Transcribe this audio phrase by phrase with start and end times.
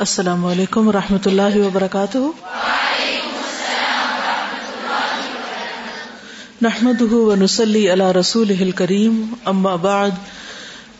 [0.00, 2.18] السلام علیکم و رحمۃ اللہ وبرکاتہ۔
[6.62, 10.10] نحمد ونسلی علی رسول کریم اما بعد،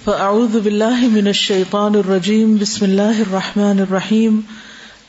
[0.04, 4.40] فاعوذ باللہ من الشیطان الرجیم، بسم اللہ الرحمن الرحیم۔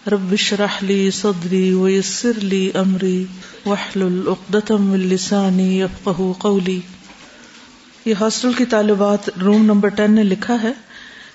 [0.08, 3.26] رب اشرح لی صدری ویسر لی امری،
[3.66, 5.84] واحلل عقدۃ من لسانی
[6.40, 6.80] قولی۔
[8.06, 10.72] یہ ہاسٹل کی طالبات روم نمبر 10 نے لکھا ہے۔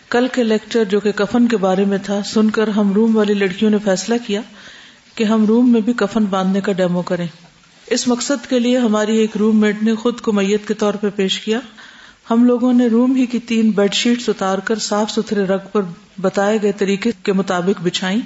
[0.09, 3.35] کل کے لیکچر جو کہ کفن کے بارے میں تھا، سن کر ہم روم والی
[3.35, 4.41] لڑکیوں نے فیصلہ کیا
[5.15, 7.27] کہ ہم روم میں بھی کفن باندھنے کا ڈیمو کریں۔
[7.87, 11.07] اس مقصد کے لیے ہماری ایک روم میٹ نے خود کو میت کے طور پہ
[11.17, 11.61] پیش کیا۔
[12.31, 15.83] ہم لوگوں نے روم ہی کی تین بیڈ شیٹ اتار کر صاف ستھرے رگ پر
[16.21, 18.21] بتائے گئے طریقے کے مطابق بچھائی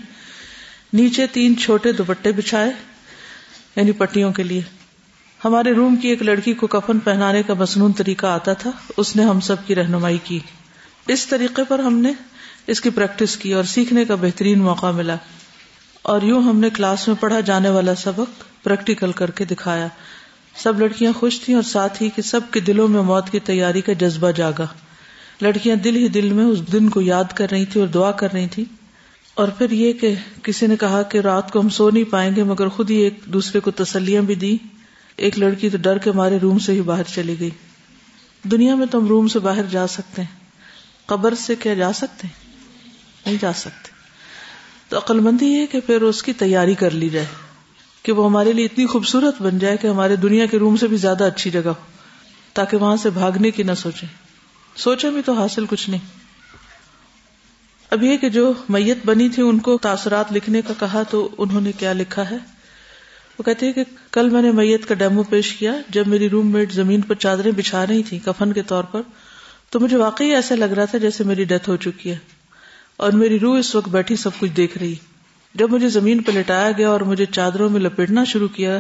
[0.93, 2.71] نیچے تین چھوٹے دوپٹے بچھائے
[3.77, 4.62] یعنی پٹیوں کے لیے۔
[5.45, 9.24] ہمارے روم کی ایک لڑکی کو کفن پہنانے کا مصنون طریقہ آتا تھا، اس نے
[9.24, 10.38] ہم سب کی رہنمائی کی۔
[11.12, 12.12] اس طریقے پر ہم نے
[12.66, 15.16] اس کی پریکٹس کی اور سیکھنے کا بہترین موقع ملا
[16.02, 19.88] اور یوں ہم نے کلاس میں پڑھا جانے والا سبق پریکٹیکل کر کے دکھایا۔
[20.57, 23.80] سب لڑکیاں خوش تھیں اور ساتھ ہی کہ سب کے دلوں میں موت کی تیاری
[23.80, 24.66] کا جذبہ جاگا۔
[25.40, 28.32] لڑکیاں دل ہی دل میں اس دن کو یاد کر رہی تھی اور دعا کر
[28.32, 28.65] رہی تھی
[29.35, 32.42] اور پھر یہ کہ کسی نے کہا کہ رات کو ہم سو نہیں پائیں گے،
[32.42, 34.57] مگر خود ہی ایک دوسرے کو تسلیاں بھی دی
[35.16, 37.51] ایک لڑکی تو ڈر کے مارے روم سے ہی باہر چلی گئی۔
[38.45, 40.40] دنیا میں تو ہم روم سے باہر جا سکتے ہیں۔
[41.11, 42.29] قبر سے کیا جا سکتے
[43.27, 43.91] نہیں جا سکتے۔
[44.89, 47.27] تو عقل مندی یہ کہ پھر اس کی تیاری کر لی جائے،
[48.03, 50.97] کہ وہ ہمارے لیے اتنی خوبصورت بن جائے کہ ہمارے دنیا کے روم سے بھی
[50.97, 51.75] زیادہ اچھی جگہ ہو،
[52.53, 54.07] تاکہ وہاں سے بھاگنے کی نہ سوچے
[54.77, 56.19] سوچے بھی تو حاصل کچھ نہیں۔
[57.91, 61.61] اب یہ کہ جو میت بنی تھی، ان کو تاثرات لکھنے کا کہا تو انہوں
[61.61, 62.37] نے کیا لکھا ہے؟
[63.38, 66.50] وہ کہتے ہیں کہ کل میں نے میت کا ڈیمو پیش کیا، جب میری روم
[66.53, 69.03] میٹ زمین پر چادریں بچھا رہی تھی کفن کے طور پر۔
[69.71, 72.19] تو مجھے واقعی ایسا لگ رہا تھا جیسے میری ڈیتھ ہو چکی ہے۔
[72.97, 74.94] اور میری روح اس وقت بیٹھی، سب کچھ دیکھ رہی۔
[75.54, 78.78] جب مجھے زمین پہ لٹایا گیا اور مجھے چادروں میں لپیٹنا شروع کیا،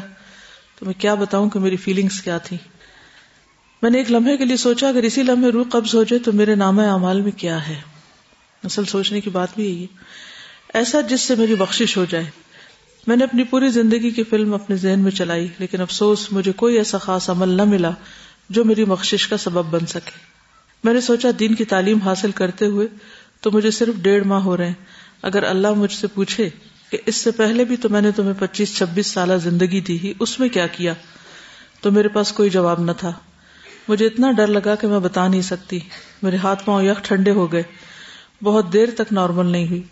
[0.78, 2.56] تو میں کیا بتاؤں کہ میری فیلنگس کیا تھی
[3.82, 6.32] میں نے ایک لمحے کے لیے سوچا، اگر اسی لمحے روح قبض ہو جائے تو
[6.32, 7.80] میرے نام اعمال میں کیا ہے۔
[8.64, 9.86] اصل سوچنے کی بات بھی یہی ہے۔
[10.74, 12.24] ایسا جس سے میری بخشش ہو جائے۔
[13.06, 16.78] میں نے اپنی پوری زندگی کی فلم اپنے ذہن میں چلائی، لیکن افسوس، مجھے کوئی
[16.78, 17.90] ایسا خاص عمل نہ ملا
[18.50, 20.29] جو میری بخشش کا سبب بن سکے۔
[20.84, 22.86] میں نے سوچا دین کی تعلیم حاصل کرتے ہوئے
[23.40, 24.74] تو مجھے صرف ڈیڑھ ماہ ہو رہے ہیں۔
[25.22, 26.48] اگر اللہ مجھ سے پوچھے
[26.90, 30.12] کہ اس سے پہلے بھی تو میں نے تمہیں پچیس چھبیس سالہ زندگی دی ہی،
[30.20, 30.94] اس میں کیا کیا؟
[31.80, 33.12] تو میرے پاس کوئی جواب نہ تھا۔
[33.88, 35.78] مجھے اتنا ڈر لگا کہ میں بتا نہیں سکتی۔
[36.22, 37.62] میرے ہاتھ پاؤں یک ٹھنڈے ہو گئے۔
[38.42, 39.82] بہت دیر تک نارمل نہیں ہوئی۔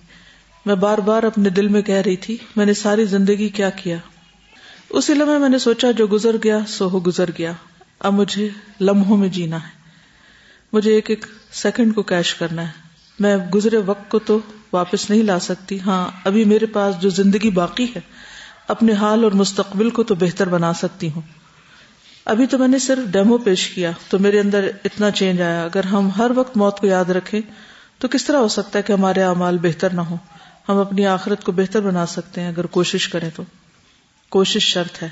[0.66, 3.96] میں بار بار اپنے دل میں کہہ رہی تھی، میں نے ساری زندگی کیا کیا؟
[4.90, 7.52] اسی لمحے میں نے سوچا جو گزر گیا، سو ہو گزر گیا۔
[7.98, 8.48] اب مجھے
[8.80, 9.77] لمحوں میں جینا ہے۔
[10.72, 12.72] مجھے ایک ایک سیکنڈ کو کیش کرنا ہے۔
[13.18, 14.38] میں گزرے وقت کو تو
[14.72, 18.00] واپس نہیں لا سکتی۔ ہاں ابھی میرے پاس جو زندگی باقی ہے،
[18.68, 21.22] اپنے حال اور مستقبل کو تو بہتر بنا سکتی ہوں۔
[22.24, 25.84] ابھی تو میں نے صرف ڈیمو پیش کیا، تو میرے اندر اتنا چینج آیا۔ اگر
[25.84, 27.40] ہم ہر وقت موت کو یاد رکھیں،
[27.98, 30.16] تو کس طرح ہو سکتا ہے کہ ہمارے اعمال بہتر نہ ہو
[30.68, 33.42] ہم اپنی آخرت کو بہتر بنا سکتے ہیں اگر کوشش کریں تو۔
[34.28, 35.08] کوشش شرط ہے۔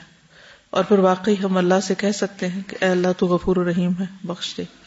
[0.70, 3.92] اور پھر واقعی ہم اللہ سے کہہ سکتے ہیں کہ اے اللہ تو غفور رحیم
[4.00, 4.85] ہے، بخش دے۔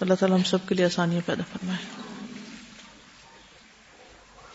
[0.00, 2.00] اللہ تعالیٰ ہم سب کے لیے آسانیاں پیدا فرمائے۔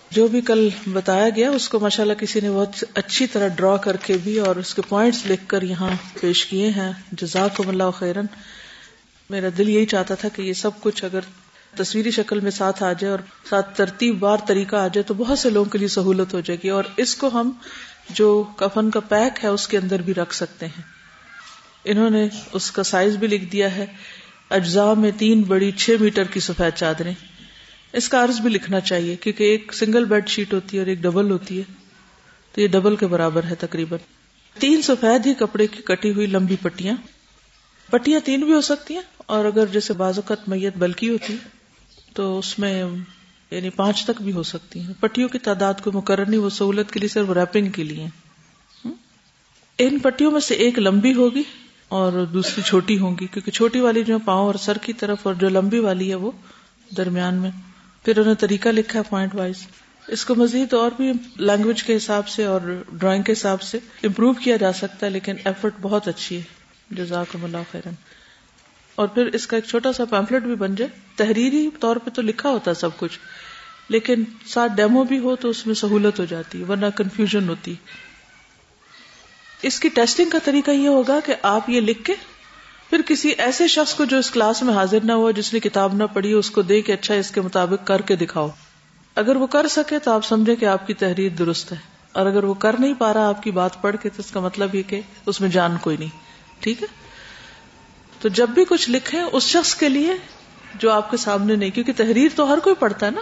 [0.10, 3.78] جو بھی کل بتایا گیا، اس کو ماشاء اللہ کسی نے بہت اچھی طرح ڈرا
[3.78, 5.90] کر کے بھی اور اس کے پوائنٹس لکھ کر یہاں
[6.22, 8.26] پیش کیے ہیں۔ جزاک اللہ خیرن۔
[9.30, 11.20] میرا دل یہی چاہتا تھا کہ یہ سب کچھ اگر
[11.78, 13.20] تصویری شکل میں ساتھ آ جائے اور
[13.50, 16.58] ساتھ ترتیب بار طریقہ آ جائے تو بہت سے لوگوں کے لیے سہولت ہو جائے
[16.64, 17.52] گی۔ اور اس کو ہم
[18.10, 20.82] جو کفن کا پیک ہے، اس کے اندر بھی رکھ سکتے ہیں۔
[21.86, 23.86] انہوں نے اس کا سائز بھی لکھ دیا ہے۔
[24.50, 27.14] اجزاء میں تین بڑی چھ میٹر کی سفید چادریں۔
[27.94, 31.00] اس کا عرض بھی لکھنا چاہیے کیونکہ ایک سنگل بیڈ شیٹ ہوتی ہے اور ایک
[31.00, 31.64] ڈبل ہوتی ہے۔
[32.52, 34.00] تو یہ ڈبل کے برابر ہے تقریباً۔
[34.60, 36.96] تین سفید ہی کپڑے کی کٹی ہوئی لمبی پٹیاں۔
[37.90, 41.36] پٹیاں تین بھی ہو سکتی ہیں اور اگر جیسے بازوقت میت بلکی ہوتی
[42.14, 42.84] تو اس میں
[43.52, 46.92] یعنی پانچ تک بھی ہو سکتی ہیں۔ پٹیوں کی تعداد کو مقرر نہیں، وہ سہولت
[46.92, 48.08] کے لیے صرف ریپنگ کے لیے
[49.78, 51.44] ان پٹیوں میں سے ایک لمبی ہوگی۔
[51.88, 55.34] اور دوسری چھوٹی ہوں گی، کیونکہ چھوٹی والی جو پاؤں اور سر کی طرف اور
[55.34, 56.32] جو لمبی والی ہے وہ
[56.98, 57.52] درمیان میں۔
[58.06, 59.56] پھر انہوں نے طریقہ لکھا ہے پوائنٹ وائز
[60.08, 62.62] اس کو مزید اور بھی لینگویج کے حساب سے اور
[62.92, 66.42] ڈرائنگ کے حساب سے امپروو کیا جا سکتا ہے، لیکن ایفرٹ بہت اچھی ہے۔
[66.92, 67.94] جزاک اللہ خیرن۔
[68.96, 72.22] اور پھر اس کا ایک چھوٹا سا پیمفلٹ بھی بن جائے۔ تحریری طور پہ تو
[72.22, 73.20] لکھا ہوتا ہے سب کچھ،
[73.90, 77.76] لیکن ساتھ ڈیمو بھی ہو تو اس میں سہولت ہو جاتی ہے، ورنہ کنفیوژن ہوتی۔
[79.66, 82.14] اس کی ٹیسٹنگ کا طریقہ یہ ہوگا کہ آپ یہ لکھ کے
[82.90, 85.94] پھر کسی ایسے شخص کو جو اس کلاس میں حاضر نہ ہوا جس نے کتاب
[85.94, 88.50] نہ پڑھی، اس کو دے کے اچھا اس کے مطابق کر کے دکھاؤ۔
[89.16, 91.78] اگر وہ کر سکے تو آپ سمجھے کہ آپ کی تحریر درست ہے۔
[92.12, 94.40] اور اگر وہ کر نہیں پا رہا، آپ کی بات پڑھ کے تو اس کا
[94.40, 96.10] مطلب یہ کہ اس میں جان کوئی نہیں۔
[96.60, 96.88] ٹھیک ہے؟
[98.22, 100.14] تو جب بھی کچھ لکھیں، اس شخص کے لیے
[100.80, 103.22] جو آپ کے سامنے نہیں، کیونکہ تحریر تو ہر کوئی پڑھتا ہے نا۔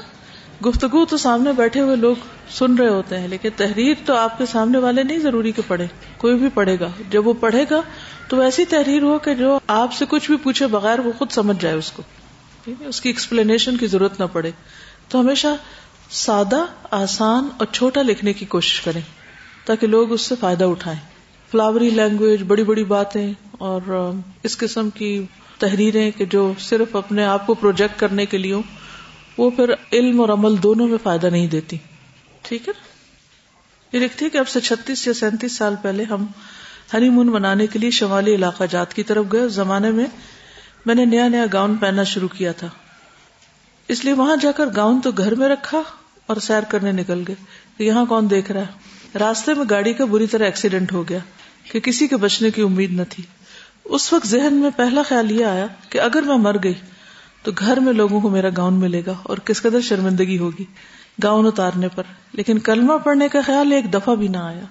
[0.65, 2.15] گفتگو تو سامنے بیٹھے ہوئے لوگ
[2.50, 5.88] سن رہے ہوتے ہیں، لیکن تحریر تو آپ کے سامنے والے نہیں ضروری کہ پڑھے،
[6.18, 7.81] کوئی بھی پڑھے گا۔ جب وہ پڑھے گا
[8.27, 11.57] تو ایسی تحریر ہو کہ جو آپ سے کچھ بھی پوچھے بغیر وہ خود سمجھ
[11.60, 12.04] جائے اس کو۔
[12.80, 14.51] اس کی ایکسپلینیشن کی ضرورت نہ پڑے۔
[15.07, 15.48] تو ہمیشہ
[16.10, 19.01] سادہ، آسان اور چھوٹا لکھنے کی کوشش کریں
[19.65, 21.00] تاکہ لوگ اس سے فائدہ اٹھائیں۔
[21.51, 24.12] فلاوری لینگویج، بڑی بڑی باتیں اور
[24.44, 25.25] اس قسم کی
[25.60, 28.54] تحریریں کہ جو صرف اپنے آپ کو پروجیکٹ کرنے کے لیے
[29.38, 31.78] وہ پھر علم اور عمل دونوں میں فائدہ نہیں دیتی۔
[32.42, 32.74] ٹھیک ہے؟
[33.94, 36.26] یہ لکھتی ہے کہ اب سے چھتیس یا سینتیس سال پہلے ہم
[36.94, 40.06] ہنی مون منانے کے لیے شمالی علاقہ جات کی طرف گئے۔ اس زمانے میں
[40.86, 42.68] میں نے نیا نیا گاؤن پہننا شروع کیا تھا۔
[43.88, 45.82] اس لیے وہاں جا کر گاؤن تو گھر میں رکھا
[46.26, 47.36] اور سیر کرنے نکل گئے۔
[47.80, 51.20] یہاں کون دیکھ رہا ہے؟ راستے میں گاڑی کا بری طرح ایکسیڈنٹ ہو گیا
[51.72, 53.24] کہ کسی کے بچنے کی امید نہ تھی۔
[53.84, 56.74] اس وقت ذہن میں پہلا خیال یہ آیا کہ اگر میں مر گئی
[57.44, 60.66] تو گھر میں لوگوں کو میرا گاؤن ملے گا اور کس قدر شرمندگی ہوگی
[61.24, 62.04] گاؤن اتارنے پر
[62.34, 64.63] لیکن کلمہ پڑھنے کا خیال ایک دفعہ بھی نہ آیا۔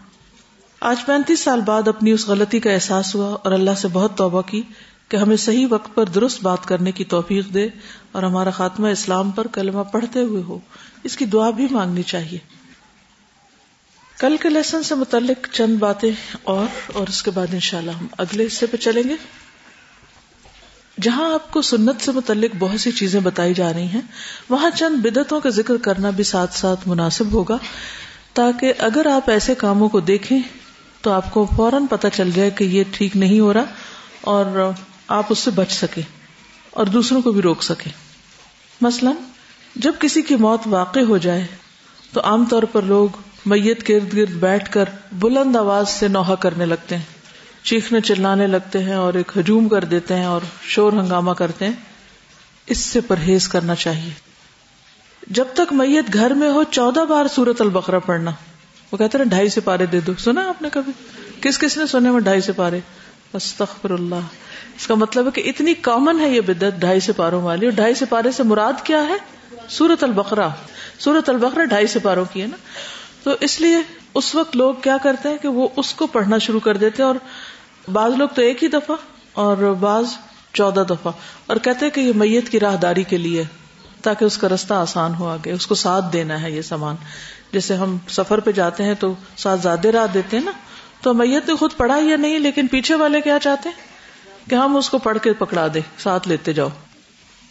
[0.80, 4.42] آج پینتیس سال بعد اپنی اس غلطی کا احساس ہوا اور اللہ سے بہت توبہ
[4.42, 4.62] کی
[5.08, 7.68] کہ ہمیں صحیح وقت پر درست بات کرنے کی توفیق دے
[8.12, 10.58] اور ہمارا خاتمہ اسلام پر کلمہ پڑھتے ہوئے ہو۔
[11.04, 12.38] اس کی دعا بھی مانگنی چاہیے۔
[14.18, 16.10] کل کے لیسن سے متعلق چند باتیں
[16.42, 19.16] اور اور اس کے بعد انشاءاللہ ہم اگلے حصے پہ چلیں گے۔
[21.00, 24.00] جہاں آپ کو سنت سے متعلق بہت سی چیزیں بتائی جا رہی ہیں،
[24.48, 27.58] وہاں چند بدتوں کا ذکر کرنا بھی ساتھ ساتھ مناسب ہوگا،
[28.32, 30.38] تاکہ اگر آپ ایسے کاموں کو دیکھیں
[31.00, 33.64] تو آپ کو فوراً پتہ چل جائے کہ یہ ٹھیک نہیں ہو رہا
[34.20, 34.70] اور
[35.08, 36.02] آپ اس سے بچ سکیں
[36.70, 37.92] اور دوسروں کو بھی روک سکیں۔
[38.80, 39.12] مثلا،
[39.76, 41.46] جب کسی کی موت واقع ہو جائے
[42.12, 43.08] تو عام طور پر لوگ
[43.46, 47.11] میت کے ارد گرد بیٹھ کر بلند آواز سے نوحہ کرنے لگتے ہیں۔
[47.62, 51.72] چیخنے چلانے لگتے ہیں اور ایک ہجوم کر دیتے ہیں اور شور ہنگامہ کرتے ہیں۔
[52.66, 54.10] اس سے پرہیز کرنا چاہیے۔
[55.26, 58.30] جب تک میت گھر میں ہو، چودہ بار سورت البقرہ پڑھنا۔
[58.92, 60.92] وہ کہتے ہیں ڈھائی سے پارے دے دو۔ سنا آپ نے کبھی؟
[61.40, 62.80] کس کس نے سنے میں ڈھائی سے پارے؟
[63.32, 64.14] استغفر اللہ
[64.76, 67.72] اس کا مطلب ہے کہ اتنی کامن ہے یہ بدت ڈھائی سے پاروں والی۔ اور
[67.72, 69.16] ڈھائی سے پارے سے مراد کیا ہے؟
[69.68, 70.48] سورت البقرہ۔
[70.98, 72.56] سورت البقرہ ڈھائی سے پاروں کی ہے نا۔
[73.22, 73.76] تو اس لیے
[74.14, 77.08] اس وقت لوگ کیا کرتے ہیں کہ وہ اس کو پڑھنا شروع کر دیتے ہیں
[77.08, 77.16] اور
[77.88, 78.96] بعض لوگ تو ایک ہی دفعہ
[79.32, 80.04] اور بعض
[80.52, 81.12] چودہ دفعہ
[81.46, 83.44] اور کہتے کہ یہ میت کی راہداری کے لیے
[84.02, 86.96] تاکہ اس کا رستہ آسان ہو آگے، اس کو ساتھ دینا ہے یہ سامان۔
[87.52, 90.52] جیسے ہم سفر پہ جاتے ہیں تو ساتھ زیادہ راہ دیتے ہیں نا،
[91.00, 93.76] تو میت نے خود پڑھا یا نہیں، لیکن پیچھے والے کیا چاہتے ہیں؟
[94.50, 96.68] کہ ہم اس کو پڑھ کے پکڑا دے ساتھ لیتے جاؤ۔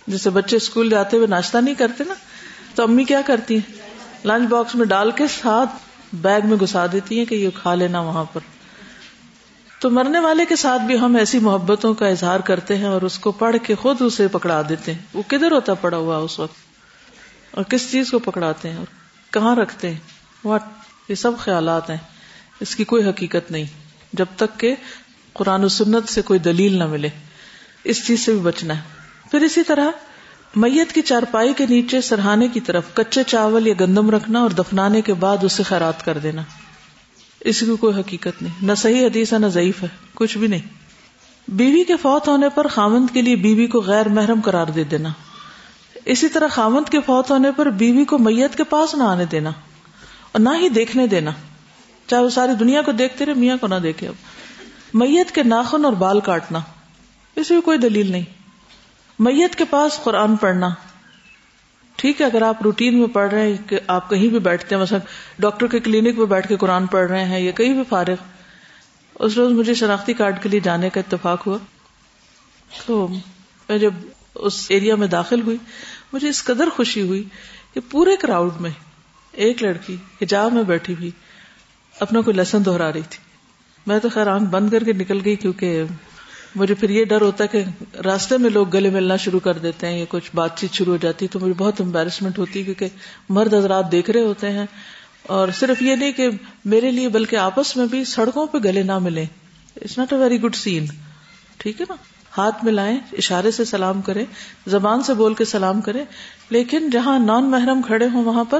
[0.07, 2.13] جیسے بچے اسکول جاتے ہوئے ناشتہ نہیں کرتے نا،
[2.75, 3.71] تو امی کیا کرتی ہیں؟
[4.25, 5.69] لنچ باکس میں ڈال کے ساتھ
[6.13, 8.39] بیگ میں گھسا دیتی ہیں کہ یہ کھا لینا وہاں پر۔
[9.81, 13.19] تو مرنے والے کے ساتھ بھی ہم ایسی محبتوں کا اظہار کرتے ہیں اور اس
[13.19, 16.55] کو پڑھ کے خود اسے پکڑا دیتے ہیں۔ وہ کدھر ہوتا پڑا ہوا اس وقت؟
[17.51, 18.85] اور کس چیز کو پکڑاتے ہیں؟ اور
[19.33, 19.97] کہاں رکھتے ہیں؟
[20.43, 20.63] واٹ؟
[21.09, 21.97] یہ سب خیالات ہیں۔
[22.59, 23.65] اس کی کوئی حقیقت نہیں۔
[24.13, 24.75] جب تک کہ
[25.33, 27.09] قرآن و سنت سے کوئی دلیل نہ ملے۔
[27.83, 28.81] اس چیز سے بھی بچنا ہے۔
[29.31, 29.87] پھر اسی طرح
[30.55, 35.01] میت کی چارپائی کے نیچے سرہانے کی طرف کچے چاول یا گندم رکھنا اور دفنانے
[35.01, 36.41] کے بعد اسے خیرات کر دینا۔
[37.41, 40.81] اس کی کوئی حقیقت نہیں۔ نہ صحیح حدیث ہے، نہ ضعیف ہے، کچھ بھی نہیں۔
[41.47, 45.09] بیوی کے فوت ہونے پر خامند کے لیے بیوی کو غیر محرم قرار دے دینا۔
[46.05, 49.49] اسی طرح خامند کے فوت ہونے پر بیوی کو میت کے پاس نہ آنے دینا
[50.31, 51.31] اور نہ ہی دیکھنے دینا۔
[52.07, 54.13] چاہے وہ ساری دنیا کو دیکھتے رہے، میاں کو نہ دیکھے۔ اب
[54.93, 56.59] میت کے ناخن اور بال کاٹنا،
[57.35, 58.23] اس میں کوئی دلیل نہیں۔
[59.19, 60.69] میت کے پاس قرآن پڑھنا۔
[61.95, 64.81] ٹھیک ہے، اگر آپ روٹین میں پڑھ رہے ہیں کہ آپ کہیں بھی بیٹھتے ہیں،
[64.81, 64.97] مثلا
[65.39, 68.23] ڈاکٹر کے کلینک میں بیٹھ کے قرآن پڑھ رہے ہیں یا کہیں بھی فارغ،
[69.15, 71.57] اس روز مجھے شناختی کارڈ کے لیے جانے کا اتفاق ہوا۔
[72.85, 73.07] تو
[73.69, 73.93] میں جب
[74.35, 75.57] اس ایریا میں داخل ہوئی،
[76.13, 77.23] مجھے اس قدر خوشی ہوئی
[77.73, 78.71] کہ پورے کراؤڈ میں
[79.31, 81.11] ایک لڑکی حجاب میں بیٹھی ہوئی
[81.99, 83.19] اپنا کوئی لیسن دہرا رہی تھی۔
[83.87, 85.83] میں تو خیر آنکھ بند کر کے نکل گئی کیونکہ
[86.55, 87.63] مجھے پھر یہ ڈر ہوتا ہے کہ
[88.05, 90.97] راستے میں لوگ گلے ملنا شروع کر دیتے ہیں، یا کچھ بات چیت شروع ہو
[90.97, 92.87] جاتی ہے تو مجھے بہت امبیرسمنٹ ہوتی ہے کیونکہ
[93.29, 94.65] مرد حضرات دیکھ رہے ہوتے ہیں۔
[95.23, 96.29] اور صرف یہ نہیں کہ
[96.65, 99.25] میرے لیے بلکہ آپس میں بھی سڑکوں پہ گلے نہ ملے
[99.75, 100.85] it's not a very good scene
[101.57, 101.95] ٹھیک ہے نا؟
[102.37, 104.25] ہاتھ ملائیں، اشارے سے سلام کریں،
[104.67, 106.05] زبان سے بول کے سلام کریں۔
[106.49, 108.59] لیکن جہاں نان محرم کھڑے ہوں، وہاں پر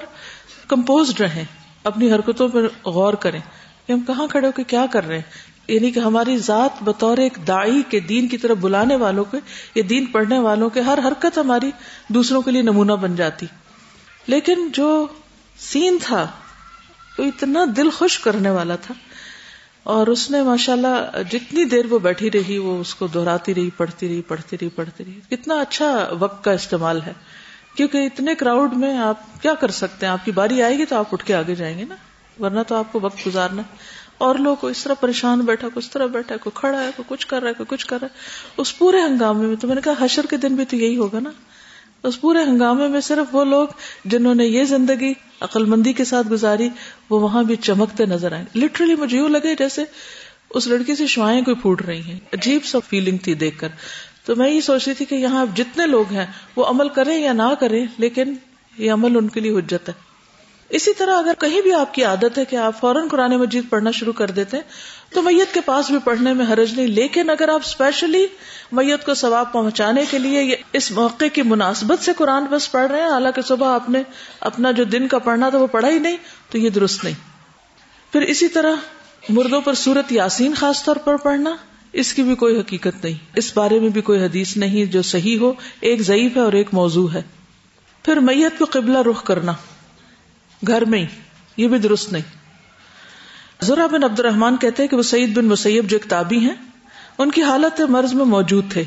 [0.67, 1.43] کمپوزڈ رہیں،
[1.83, 3.39] اپنی حرکتوں پر غور کریں۔
[3.88, 7.17] کہ ہم کہاں کھڑے ہو کے کیا کر رہے ہیں؟ یعنی کہ ہماری ذات بطور
[7.17, 9.37] ایک دائی کے دین کی طرف بلانے والوں کے،
[9.75, 11.71] یا دین پڑھنے والوں کے ہر حرکت ہماری
[12.07, 13.45] دوسروں کے لیے نمونہ بن جاتی۔
[14.27, 15.07] لیکن جو
[15.59, 16.27] سین تھا،
[17.17, 18.93] وہ اتنا دل خوش کرنے والا تھا۔
[19.83, 23.69] اور اس نے ماشاء اللہ جتنی دیر وہ بیٹھی رہی، وہ اس کو دہراتی رہی،
[23.77, 27.13] پڑھتی رہی پڑھتی رہی پڑھتی رہی۔ کتنا اچھا وقت کا استعمال ہے۔
[27.75, 30.95] کیونکہ اتنے کراؤڈ میں آپ کیا کر سکتے ہیں؟ آپ کی باری آئے گی تو
[30.95, 31.95] آپ اٹھ کے آگے جائیں گے نا،
[32.39, 33.61] ورنہ تو آپ کو وقت گزارنا۔
[34.21, 37.05] اور لوگ کو اس طرح پریشان بیٹھا، کوئی اس طرح بیٹھا، کوئی کھڑا ہے، کوئی
[37.07, 38.17] کچھ کر رہا ہے، کوئی کچھ کر رہا ہے۔
[38.57, 41.19] اس پورے ہنگامے میں تو میں نے کہا حشر کے دن بھی تو یہی ہوگا
[41.19, 41.29] نا۔
[42.03, 43.67] اس پورے ہنگامے میں صرف وہ لوگ
[44.05, 46.69] جنہوں نے یہ زندگی عقل مندی کے ساتھ گزاری،
[47.09, 49.83] وہ وہاں بھی چمکتے نظر آئے۔ لٹرلی مجھے یوں لگے جیسے
[50.49, 53.67] اس لڑکی سے شوائیں کوئی پھوٹ رہی ہیں۔ عجیب سا فیلنگ تھی دیکھ کر۔
[54.25, 56.25] تو میں یہ سوچ رہی تھی کہ یہاں جتنے لوگ ہیں،
[56.55, 58.33] وہ عمل کریں یا نہ کریں، لیکن
[58.77, 60.11] یہ عمل ان کے لیے حجت ہے۔
[60.71, 63.91] اسی طرح اگر کہیں بھی آپ کی عادت ہے کہ آپ فوراً قرآن مجید پڑھنا
[63.91, 64.63] شروع کر دیتے ہیں،
[65.13, 68.25] تو میت کے پاس بھی پڑھنے میں حرج نہیں، لیکن اگر آپ اسپیشلی
[68.71, 73.01] میت کو ثواب پہنچانے کے لیے اس موقع کی مناسبت سے قرآن بس پڑھ رہے
[73.01, 74.03] ہیں، حالانکہ صبح آپ نے
[74.39, 76.17] اپنا جو دن کا پڑھنا تھا وہ پڑھا ہی نہیں،
[76.49, 77.13] تو یہ درست نہیں۔
[78.11, 78.75] پھر اسی طرح
[79.29, 81.55] مردوں پر سورت یاسین خاص طور پر پڑھنا،
[81.93, 85.39] اس کی بھی کوئی حقیقت نہیں۔ اس بارے میں بھی کوئی حدیث نہیں جو صحیح
[85.39, 87.21] ہو، ایک ضعیف ہے اور ایک موضوع ہے۔
[88.05, 89.53] پھر میت کو قبلہ رخ کرنا۔
[90.68, 91.06] گھر میں ہی،
[91.58, 92.41] یہ بھی درست نہیں۔
[93.63, 96.53] ذرا بن عبد الرحمان کہتے کہ وہ سعید بن مسیب جو ایک ہیں،
[97.18, 98.84] ان کی حالت مرض میں موجود تھے۔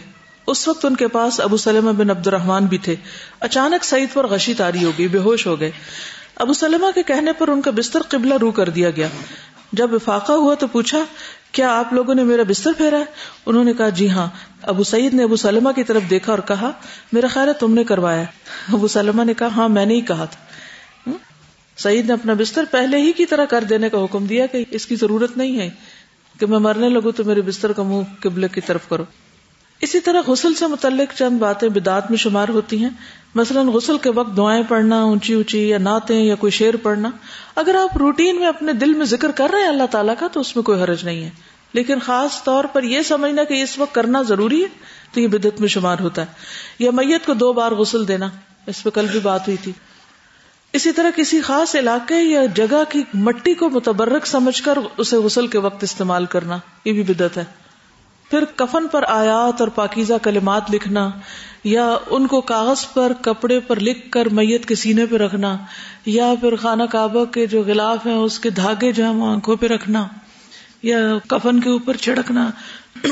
[0.47, 2.97] اس وقت ان کے پاس ابو سلمہ بن عبد الرحمان بھی تھے۔
[3.40, 5.71] اچانک سعید پر غشی تاری ہو گئی، بے ہوش ہو گئے۔
[6.37, 9.09] ابو سلمہ کے کہنے پر ان کا بستر قبلہ رو کر دیا گیا۔
[9.73, 11.04] جب افاقہ ہوا تو پوچھا،
[11.52, 13.04] کیا آپ لوگوں نے میرا بستر پھیرا ہے؟
[13.47, 14.26] انہوں نے کہا جی ہاں۔
[14.62, 16.71] ابو سعید نے ابو سلمہ کی طرف دیکھا اور کہا،
[17.12, 18.23] میرا خیال ہے تم نے کروایا
[18.73, 20.53] ابو سلمہ نے کہا ہاں میں نے ہی کہا تھا۔
[21.76, 24.87] سعید نے اپنا بستر پہلے ہی کی طرح کر دینے کا حکم دیا کہ اس
[24.87, 25.71] کی ضرورت نہیں ہے
[26.40, 29.04] کہ میں مرنے لگوں تو میرے بستر کا منہ قبل کی طرف کرو
[29.81, 32.90] اسی طرح غسل سے متعلق چند باتیں بدات میں شمار ہوتی ہیں۔
[33.35, 37.11] مثلا غسل کے وقت دعائیں پڑھنا، اونچی اونچی یا نعتیں یا کوئی شعر پڑھنا۔
[37.54, 40.40] اگر آپ روٹین میں اپنے دل میں ذکر کر رہے ہیں اللہ تعالیٰ کا تو
[40.40, 41.31] اس میں کوئی حرج نہیں ہے۔
[41.73, 44.69] لیکن خاص طور پر یہ سمجھنا کہ اس وقت کرنا ضروری ہے
[45.12, 46.26] تو یہ بدت میں شمار ہوتا ہے۔
[46.78, 48.28] یا میت کو دو بار غسل دینا۔
[48.66, 49.73] اس پہ کل بھی بات ہوئی تھی۔
[50.75, 55.47] اسی طرح کسی خاص علاقے یا جگہ کی مٹی کو متبرک سمجھ کر اسے غسل
[55.47, 57.45] کے وقت استعمال کرنا یہ بھی بدت ہے۔
[58.31, 61.11] پھر کفن پر آیات اور پاکیزہ کلمات لکھنا
[61.64, 65.57] یا ان کو کاغذ پر کپڑے پر لکھ کر میت کے سینے پہ رکھنا
[66.07, 69.57] یا پھر خانہ کعبہ کے جو غلاف ہیں اس کے دھاگے جو ہیں وہ آنکھوں
[69.57, 70.07] پہ رکھنا
[70.83, 72.50] یا کفن کے اوپر چھڑکنا،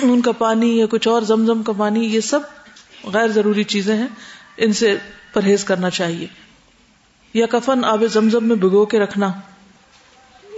[0.03, 2.41] ان کا پانی یا کچھ اور زمزم کا پانی، یہ سب
[3.05, 4.09] غیر ضروری چیزیں ہیں،
[4.57, 4.99] ان سے
[5.33, 6.27] پرہیز کرنا چاہیے۔
[7.35, 9.33] یا کفن آب زمزم میں بگو کے رکھنا۔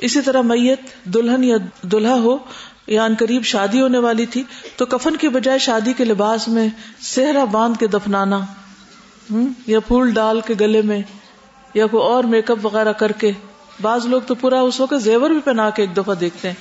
[0.00, 2.38] اسی طرح میت، دلہن یا دلہا ہو،
[2.86, 4.42] یا ان قریب شادی ہونے والی تھی،
[4.76, 6.68] تو کفن کی بجائے شادی کے لباس میں
[7.00, 8.40] سہرا باندھ کے دفنانا۔
[9.66, 11.02] یا پھول ڈال کے گلے میں،
[11.74, 13.32] یا کوئی اور میک اپ وغیرہ کر کے۔
[13.82, 16.54] بعض لوگ تو پورا اس وقت زیور بھی پہنا کے ایک دفعہ دیکھتے ہیں۔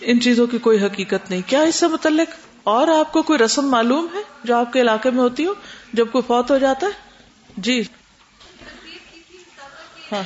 [0.00, 2.34] ان چیزوں کی کوئی حقیقت نہیں۔ کیا اس سے متعلق
[2.64, 5.52] اور آپ کو کوئی رسم معلوم ہے جو آپ کے علاقے میں ہوتی ہو،
[5.92, 6.92] جب کوئی فوت ہو جاتا ہے؟
[7.56, 7.82] جی۔
[10.14, 10.22] ہاں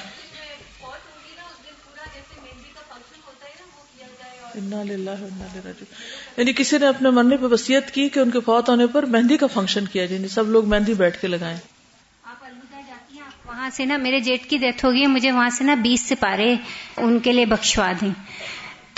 [6.36, 9.36] یعنی کسی نے اپنے مرنے پہ وسیعت کی کہ ان کے فوت ہونے پر مہندی
[9.36, 11.56] کا فنکشن کیا یعنی سب لوگ مہندی بیٹھ کے لگائے
[13.46, 16.54] وہاں سے نا میرے جیٹ کی ڈیتھ ہوگی مجھے وہاں سے نا بیس سپارے
[16.96, 18.10] ان کے لیے بخشوا دیں۔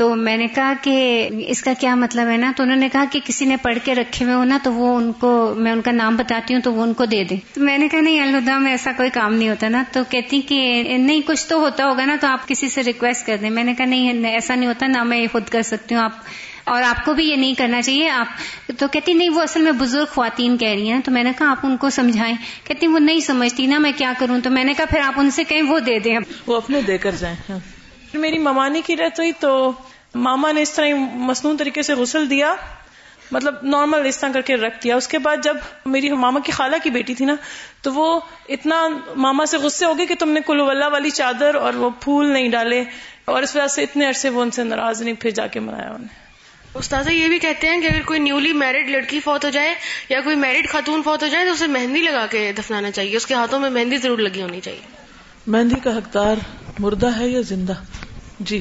[0.01, 3.05] تو میں نے کہا کہ اس کا کیا مطلب ہے نا؟ تو انہوں نے کہا
[3.13, 5.83] کہ کسی نے پڑھ کے رکھے ہوئے ہو نا، تو وہ ان کو، میں ان
[5.83, 8.21] کا نام بتاتی ہوں، تو وہ ان کو دے دے۔ تو میں نے کہا نہیں
[8.21, 11.85] الہدا میں ایسا کوئی کام نہیں ہوتا نا۔ تو کہتی کہ نہیں، کچھ تو ہوتا
[11.85, 14.69] ہوگا نا، تو آپ کسی سے ریکویسٹ کر دیں۔ میں نے کہا نہیں، ایسا نہیں
[14.69, 16.13] ہوتا، نہ میں خود کر سکتی ہوں۔ آپ،
[16.65, 18.27] اور آپ کو بھی یہ نہیں کرنا چاہیے۔ آپ،
[18.79, 21.51] تو کہتی نہیں، وہ اصل میں بزرگ خواتین کہہ رہی ہیں۔ تو میں نے کہا
[21.51, 24.75] آپ ان کو سمجھائیں۔ کہتی وہ نہیں سمجھتی نا، میں کیا کروں؟ تو میں نے
[24.75, 27.59] کہا پھر آپ ان سے کہیں وہ دے دیں۔ وہ اپنے دے کر جائیں۔ ہاں۔
[28.15, 29.73] میری ممانی کی رہت ہوئی تو
[30.15, 32.55] ماما نے اس طرح مصنون طریقے سے غسل دیا
[33.31, 36.53] مطلب نارمل اس طرح کر کے رکھ دیا۔ اس کے بعد جب میری ماما کی
[36.53, 37.35] خالہ کی بیٹی تھی نا
[37.83, 41.55] تو وہ اتنا ماما سے غصے ہو گئے کہ تم نے کلو اللہ والی چادر
[41.55, 42.85] اور وہ پھول نہیں ڈالے۔
[43.25, 45.91] اور اس وجہ سے اتنے عرصے وہ ان سے ناراض نہیں پھر جا کے منایا
[45.91, 46.09] انہیں
[46.75, 49.75] استاذہ یہ بھی کہتے ہیں کہ اگر کوئی نیولی میرڈ لڑکی فوت ہو جائے
[50.09, 53.27] یا کوئی میرڈ خاتون فوت ہو جائے تو اسے مہندی لگا کے دفنانا چاہیے۔ اس
[53.27, 54.81] کے ہاتھوں میں مہندی ضرور لگی ہونی چاہیے۔
[55.47, 56.37] مہندی کا حقدار
[56.79, 57.73] مردہ ہے یا زندہ؟
[58.41, 58.61] جی۔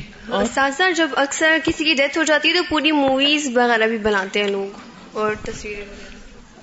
[0.53, 4.41] ساتھ جب اکثر کسی کی ڈیتھ ہو جاتی ہے تو پوری موویز وغیرہ بھی بناتے
[4.41, 4.79] ہیں لوگ
[5.17, 5.85] اور تصویریں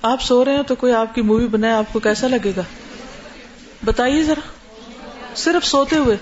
[0.01, 2.61] آپ سو رہے ہیں تو کوئی آپ کی مووی بنائے آپ کو کیسا لگے گا؟
[3.85, 4.39] بتائیے ذرا۔
[5.35, 6.17] صرف سوتے ہوئے۔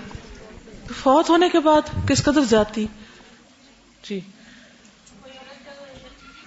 [1.03, 2.85] فوت ہونے کے بعد کس قدر جاتی؟
[4.03, 4.19] جی۔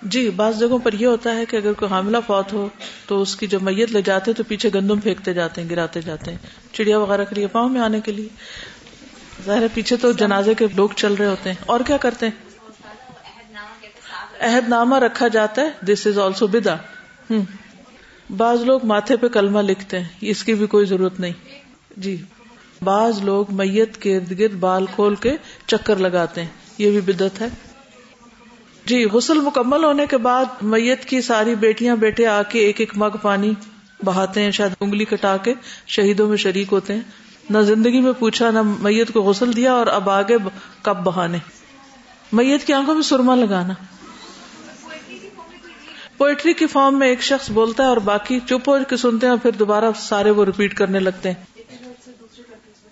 [0.03, 2.69] جی بعض جگہوں پر یہ ہوتا ہے کہ اگر کوئی حاملہ فوت ہو
[3.07, 6.31] تو اس کی جب میت لے جاتے تو پیچھے گندم پھینکتے جاتے ہیں گراتے جاتے
[6.31, 6.39] ہیں
[6.73, 8.29] چڑیا وغیرہ کے لیے پاؤں میں آنے کے لیے۔
[9.49, 12.37] ظاہر پیچھے تو جنازے کے لوگ چل رہے ہوتے ہیں۔ اور کیا کرتے ہیں؟
[14.41, 16.77] عہد نامہ رکھا جاتا ہے۔ دس از آلسو بدا
[18.37, 21.33] بعض لوگ ماتھے پہ کلمہ لکھتے ہیں۔ اس کی بھی کوئی ضرورت نہیں۔
[21.97, 22.23] جی۔
[22.83, 25.37] بعض لوگ میت کے ارد گرد بال کھول کے
[25.67, 27.49] چکر لگاتے ہیں۔ یہ بھی بدت ہے۔
[28.87, 32.93] جی غسل مکمل ہونے کے بعد میت کی ساری بیٹیاں بیٹے آ کے ایک ایک
[32.97, 33.53] مگ پانی
[34.05, 35.55] بہاتے ہیں، شاید انگلی کٹا کے
[35.87, 39.87] شہیدوں میں شریک ہوتے ہیں۔ نہ زندگی میں پوچھا، نہ میت کو غسل دیا اور
[39.87, 40.37] اب آگے
[40.83, 41.39] کب بہانے۔
[42.33, 43.75] میت کی آنکھوں میں سرما لگانا۔
[46.17, 49.31] پوئٹری کی فارم میں ایک شخص بولتا ہے اور باقی چپ ہو کے سنتے ہیں
[49.31, 51.63] اور پھر دوبارہ سارے وہ ریپیٹ کرنے لگتے ہیں۔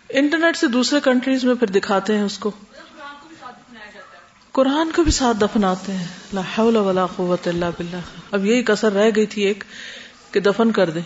[0.09, 2.51] انٹرنیٹ سے دوسرے کنٹریز میں پھر دکھاتے ہیں اس کو۔
[4.53, 7.97] قرآن کو بھی ساتھ دفناتے ہیں۔ لا حول ولا قوت اللہ باللہ۔
[8.31, 9.65] اب یہی کسر رہ گئی تھی ایک
[10.31, 11.01] کہ دفن کر دے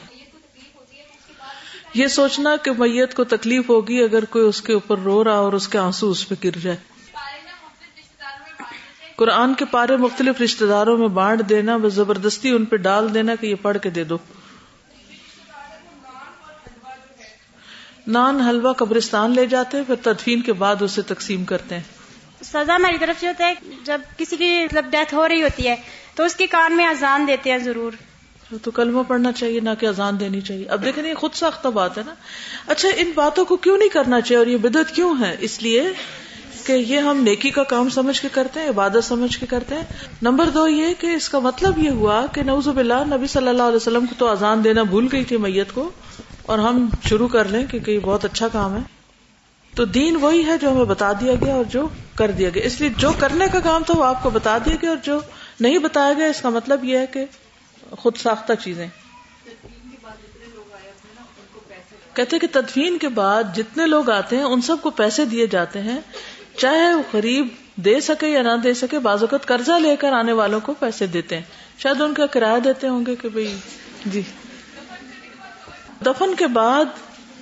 [1.95, 5.53] یہ سوچنا کہ میت کو تکلیف ہوگی اگر کوئی اس کے اوپر رو رہا اور
[5.53, 6.77] اس کے آنسو اس پہ گر جائے۔
[9.17, 13.35] قرآن کے پارے مختلف رشتے داروں میں بانٹ دینا، بس زبردستی ان پہ ڈال دینا
[13.35, 14.19] کہ یہ پڑھ کے دے دو۔
[18.07, 21.83] نان حلوہ قبرستان لے جاتے ہیں پھر تدفین کے بعد اسے تقسیم کرتے ہیں۔
[22.45, 23.55] سزا ہماری طرف سے ہوتا ہے
[23.85, 25.77] جب کسی کی مطلب ڈیتھ ہو رہی ہوتی ہے
[26.15, 27.93] تو اس کے کان میں اذان دیتے ہیں ضرور۔
[28.63, 31.99] تو کلمہ پڑھنا چاہیے، نہ کہ اذان دینی چاہیے۔ اب دیکھیں، یہ خود ساختہ بات
[31.99, 32.15] ہے نا۔
[32.67, 35.83] اچھا ان باتوں کو کیوں نہیں کرنا چاہیے اور یہ بدت کیوں ہے؟ اس لیے
[36.65, 39.85] کہ یہ ہم نیکی کا کام سمجھ کے کرتے ہیں، عبادت سمجھ کے کرتے ہیں۔
[40.23, 43.63] نمبر دو یہ کہ اس کا مطلب یہ ہوا کہ نوز باللہ، نبی صلی اللہ
[43.63, 45.91] علیہ وسلم کو تو اذان دینا بھول گئی تھی میت کو۔
[46.43, 48.81] اور ہم شروع کر لیں کیونکہ یہ بہت اچھا کام ہے۔
[49.75, 52.81] تو دین وہی ہے جو ہمیں بتا دیا گیا اور جو کر دیا گیا۔ اس
[52.81, 55.21] لیے جو کرنے کا کام تھا وہ آپ کو بتا دیا گیا اور جو
[55.61, 57.25] نہیں بتایا گیا، اس کا مطلب یہ ہے کہ
[57.91, 58.87] خود ساختہ چیزیں۔
[62.15, 65.81] کہتے کہ تدفین کے بعد جتنے لوگ آتے ہیں، ان سب کو پیسے دیے جاتے
[65.81, 66.01] ہیں۔
[66.57, 70.33] چاہے وہ غریب دے سکے یا نہ دے سکے، بعض اوقات قرضہ لے کر آنے
[70.33, 71.43] والوں کو پیسے دیتے ہیں۔
[71.79, 73.57] شاید ان کا کرایہ دیتے ہوں گے کہ بھائی
[74.07, 74.23] جی۔
[76.07, 76.85] دفن کے بعد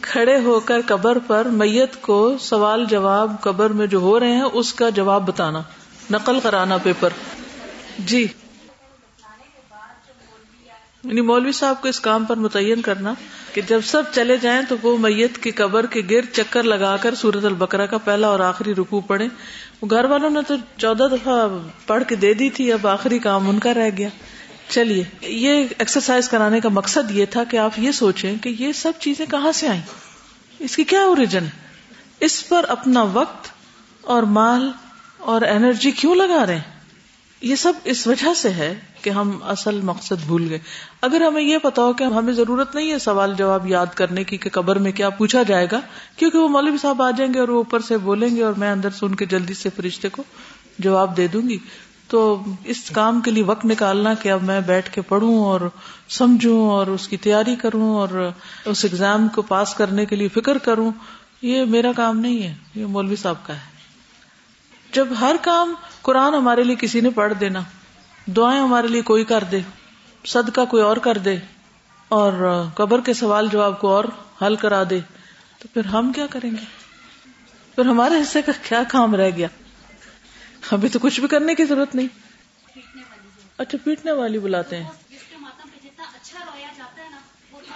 [0.00, 4.46] کھڑے ہو کر قبر پر میت کو سوال جواب قبر میں جو ہو رہے ہیں،
[4.52, 5.62] اس کا جواب بتانا۔
[6.10, 7.08] نقل کرانا پیپر۔
[7.98, 8.26] جی۔
[11.08, 13.14] یعنی مولوی صاحب کو اس کام پر متعین کرنا
[13.54, 17.14] کہ جب سب چلے جائیں تو وہ میت کی قبر کے گرد چکر لگا کر
[17.14, 19.28] سورت البکرا کا پہلا اور آخری رکو پڑے
[19.80, 21.48] وہ گھر والوں نے تو چودہ دفعہ
[21.86, 24.08] پڑھ کے دے دی تھی، اب آخری کام ان کا رہ گیا۔
[24.68, 28.92] چلیے، یہ ایکسرسائز کرانے کا مقصد یہ تھا کہ آپ یہ سوچیں کہ یہ سب
[29.00, 29.80] چیزیں کہاں سے آئیں؟
[30.58, 31.44] اس کی کیا اوریجن
[32.20, 33.48] اس پر اپنا وقت
[34.00, 34.70] اور مال
[35.18, 36.78] اور انرجی کیوں لگا رہے ہیں؟
[37.40, 38.74] یہ سب اس وجہ سے ہے
[39.08, 40.58] کہ ہم اصل مقصد بھول گئے۔
[41.02, 44.36] اگر ہمیں یہ پتا ہو کہ ہمیں ضرورت نہیں ہے سوال جواب یاد کرنے کی
[44.36, 45.80] کہ قبر میں کیا پوچھا جائے گا،
[46.16, 48.72] کیونکہ وہ مولوی صاحب آ جائیں گے اور وہ اوپر سے بولیں گے اور میں
[48.72, 50.22] اندر سن کے جلدی سے فرشتے کو
[50.78, 51.58] جواب دے دوں گی۔
[52.08, 55.60] تو اس کام کے لیے وقت نکالنا کہ اب میں بیٹھ کے پڑھوں اور
[56.08, 58.30] سمجھوں اور اس کی تیاری کروں اور
[58.64, 60.90] اس ایگزام کو پاس کرنے کے لیے فکر کروں،
[61.42, 63.78] یہ میرا کام نہیں ہے، یہ مولوی صاحب کا ہے۔
[64.92, 67.60] جب ہر کام قرآن ہمارے لیے کسی نے پڑھ دینا
[68.36, 69.60] دعائیں ہمارے لیے کوئی کر دے،
[70.26, 71.36] صدقہ کوئی اور کر دے
[72.08, 74.04] اور قبر کے سوال جواب کو اور
[74.42, 75.00] حل کرا دے،
[75.58, 76.64] تو پھر ہم کیا کریں گے؟
[77.74, 79.48] پھر ہمارے حصے کا کیا کام رہ گیا؟
[80.70, 82.08] ابھی تو کچھ بھی کرنے کی ضرورت نہیں۔
[83.58, 84.90] اچھا پیٹنے والی بلاتے ہیں۔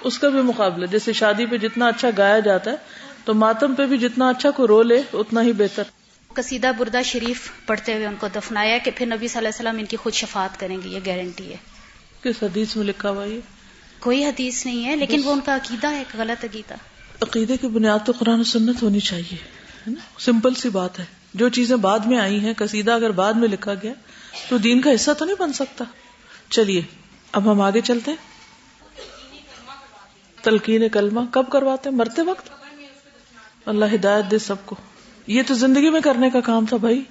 [0.05, 2.77] اس کا بھی مقابلہ، جیسے شادی پہ جتنا اچھا گایا جاتا ہے،
[3.25, 5.83] تو ماتم پہ بھی جتنا اچھا کو رو لے اتنا ہی بہتر۔
[6.35, 9.79] قصیدہ بردہ شریف پڑھتے ہوئے ان کو دفنایا کہ پھر نبی صلی اللہ علیہ وسلم
[9.79, 11.57] ان کی خود شفاعت کریں گے یہ گارنٹی ہے۔
[12.23, 13.41] کس حدیث میں لکھا ہوا یہ؟
[13.99, 16.75] کوئی حدیث نہیں ہے لیکن وہ ان کا عقیدہ ہے ایک غلط عقیدہ۔
[17.23, 19.37] عقیدے کی بنیاد تو قرآن و سنت ہونی چاہیے
[20.19, 23.75] سمپل سی بات ہے۔ جو چیزیں بعد میں آئی ہیں قصیدہ اگر بعد میں لکھا
[23.75, 23.93] گیا
[24.49, 25.85] تو دین کا حصہ تو نہیں بن سکتا۔
[26.51, 26.83] چلیے
[27.33, 28.19] اب ہم آگے چلتے ہیں۔
[30.43, 32.51] تلقین کلمہ کب کرواتے ہیں؟ مرتے وقت؟
[33.67, 34.77] اللہ ہدایت دے سب کو۔
[35.27, 37.03] یہ تو زندگی میں کرنے کا کام تھا بھائی۔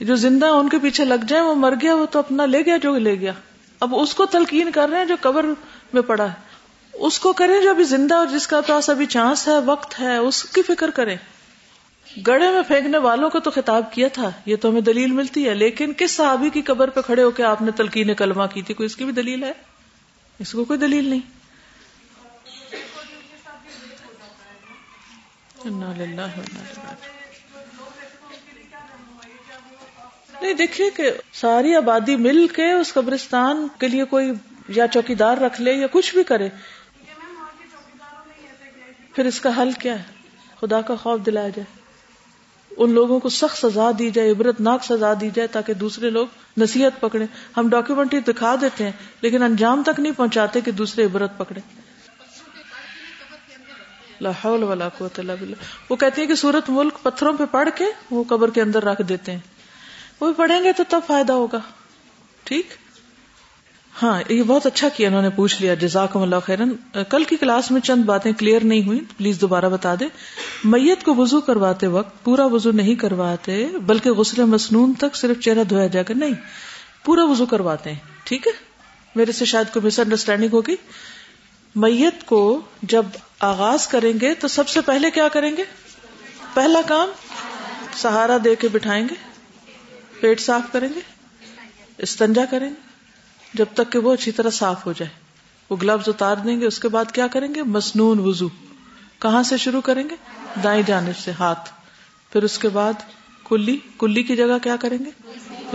[0.00, 2.76] جو زندہ ان کے پیچھے لگ جائے وہ مر گیا، وہ تو اپنا لے گیا
[2.76, 3.32] جو لے گیا۔
[3.80, 5.46] اب اس کو تلقین کر رہے ہیں جو قبر
[5.92, 6.50] میں پڑا ہے۔
[6.92, 10.16] اس کو کریں جو ابھی زندہ اور جس کا پاس ابھی چانس ہے، وقت ہے،
[10.16, 11.16] اس کی فکر کریں۔
[12.26, 15.54] گڑے میں پھینکنے والوں کو تو خطاب کیا تھا، یہ تو ہمیں دلیل ملتی ہے،
[15.54, 18.74] لیکن کس صحابی کی قبر پہ کھڑے ہو کے آپ نے تلقین کلمہ کی تھی؟
[18.74, 19.52] کوئی اس کی بھی دلیل ہے؟
[20.38, 21.20] اس کو کوئی دلیل نہیں۔
[30.42, 34.32] نہیں، دیکھیے کہ ساری آبادی مل کے اس قبرستان کے لیے کوئی
[34.68, 36.48] یا چوکیدار رکھ لے یا کچھ بھی کرے۔
[39.14, 40.02] پھر اس کا حل کیا ہے؟
[40.60, 41.80] خدا کا خوف دلایا جائے۔
[42.76, 46.26] ان لوگوں کو سخت سزا دی جائے عبرت ناک سزا دی جائے تاکہ دوسرے لوگ
[46.58, 47.26] نصیحت پکڑے
[47.56, 51.60] ہم ڈاکیومنٹری دکھا دیتے ہیں، لیکن انجام تک نہیں پہنچاتے کہ دوسرے عبرت پکڑے
[54.20, 55.08] لاہور والا کو
[55.88, 59.02] وہ کہتے ہیں کہ سورت ملک پتھروں پہ پڑھ کے وہ قبر کے اندر رکھ
[59.02, 59.38] دیتے ہیں۔
[60.20, 61.58] وہ پڑھیں گے تو تب فائدہ ہوگا۔
[62.44, 62.66] ٹھیک؟
[64.02, 67.70] ہاں یہ بہت اچھا کیا انہوں نے پوچھ لیا، جزاکم اللہ خیرن۔ کل کی کلاس
[67.70, 70.08] میں چند باتیں کلیئر نہیں ہوئی پلیز دوبارہ بتا دیں۔
[70.64, 75.64] میت کو وضو کرواتے وقت پورا وضو نہیں کرواتے، بلکہ غسل مصنون تک صرف چہرہ
[75.64, 76.34] دھویا جائے گا۔ نہیں،
[77.04, 78.52] پورا وضو کرواتے ہیں۔ ٹھیک ہے؟
[79.14, 80.76] میرے سے شاید کوئی مس انڈرسٹینڈنگ ہوگی۔
[81.76, 83.02] میت کو جب
[83.40, 85.64] آغاز کریں گے تو سب سے پہلے کیا کریں گے؟
[86.54, 87.08] پہلا کام
[87.92, 89.29] سہارا دے کے بٹھائیں گے۔
[90.20, 91.00] پیٹ صاف کریں گے؟
[91.98, 92.74] استنجا کریں گے؟
[93.54, 95.10] جب تک کہ وہ اچھی طرح صاف ہو جائے۔
[95.70, 98.48] وہ گلوز اتار دیں گے، اس کے بعد کیا کریں گے؟ مصنون وضو۔
[99.18, 100.14] کہاں سے شروع کریں گے؟
[100.64, 101.70] دائیں جانب سے، ہاتھ۔
[102.32, 102.92] پھر اس کے بعد
[103.44, 105.10] کلی۔ کلی کی جگہ کیا کریں گے؟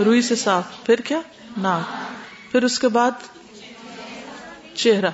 [0.04, 1.20] روئی سے صاف۔ پھر کیا؟
[1.56, 2.12] ناک۔
[2.52, 3.10] پھر اس کے بعد
[4.74, 5.10] چہرہ۔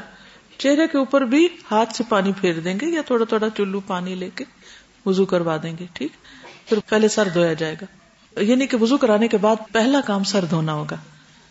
[0.59, 4.15] چہرے کے اوپر بھی ہاتھ سے پانی پھیر دیں گے یا تھوڑا تھوڑا چلو پانی
[4.15, 4.45] لے کے
[5.07, 6.13] وضو کروا دیں گے، ٹھیک؟
[6.69, 8.02] پھر پہلے سر دھویا جائے گا۔
[8.37, 10.97] یعنی کہ وضو کرانے کے بعد پہلا کام سر دھونا ہوگا۔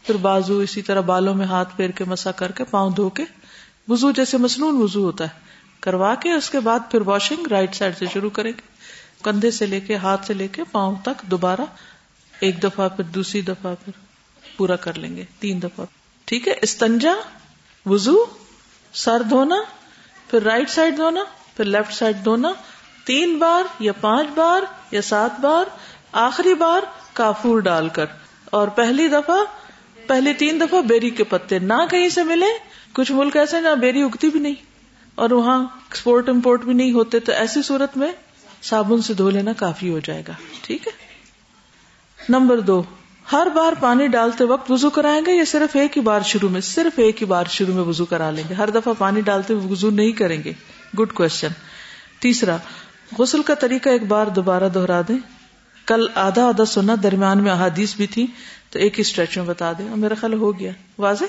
[0.04, 3.24] پھر بازو اسی طرح بالوں میں ہاتھ پھیر کے مسا کر کے پاؤں دھو کے
[3.88, 5.40] وزو جیسے مصنون وزو ہوتا ہے۔
[5.80, 8.62] کروا کے اس کے بعد پھر واشنگ رائٹ سائڈ سے شروع کریں گے۔
[9.24, 11.62] کندھے سے لے کے ہاتھ سے لے کے پاؤں تک دوبارہ
[12.40, 13.94] ایک دفعہ پھر دوسری دفعہ پھر
[14.58, 15.86] پورا کر لیں گے، تین دفعہ۔
[16.26, 17.14] ٹھیک ہے؟ استنجا
[17.86, 18.16] وزو
[18.94, 19.56] سر دھونا،
[20.30, 21.24] پھر رائٹ سائڈ دھونا،
[21.58, 22.54] پھر لیفٹ سائڈ دھونا۔
[23.06, 25.66] تین بار یا پانچ بار یا سات بار
[26.12, 26.82] آخری بار
[27.14, 28.06] کافور ڈال کر
[28.46, 29.36] اور پہلی دفعہ،
[30.08, 32.46] پہلے تین دفعہ بیری کے پتے نہ کہیں سے ملے۔
[32.94, 34.56] کچھ ملک ایسے نہ بیری اگتی بھی نہیں
[35.16, 38.12] اور وہاں ایکسپورٹ امپورٹ بھی نہیں ہوتے، تو ایسی صورت میں
[38.64, 40.92] صابن سے دھو لینا کافی ہو جائے گا۔ ٹھیک ہے؟
[42.30, 42.84] نمبر دو،
[43.32, 46.62] ہر بار پانی ڈالتے وقت وزو کرائیں گے یا صرف ایک ہی بار شروع میں،
[46.62, 49.90] صرف ایک ہی بار شروع میں وزو کرا لیں گے؟ ہر دفعہ پانی ڈالتے وزو
[49.90, 50.54] نہیں کریں گے۔
[51.00, 51.48] گڈ کوشچن
[52.20, 52.58] تیسرا،
[53.18, 55.18] غسل کا طریقہ ایک بار دوبارہ دوہرا دیں۔
[55.92, 58.28] کل آدھا آدھا سنا درمیان میں احادیث بھی تھی،
[58.70, 61.26] تو ایک ہی اسٹریچ میں بتا دیں۔ میرا خیال ہو گیا۔ واضح؟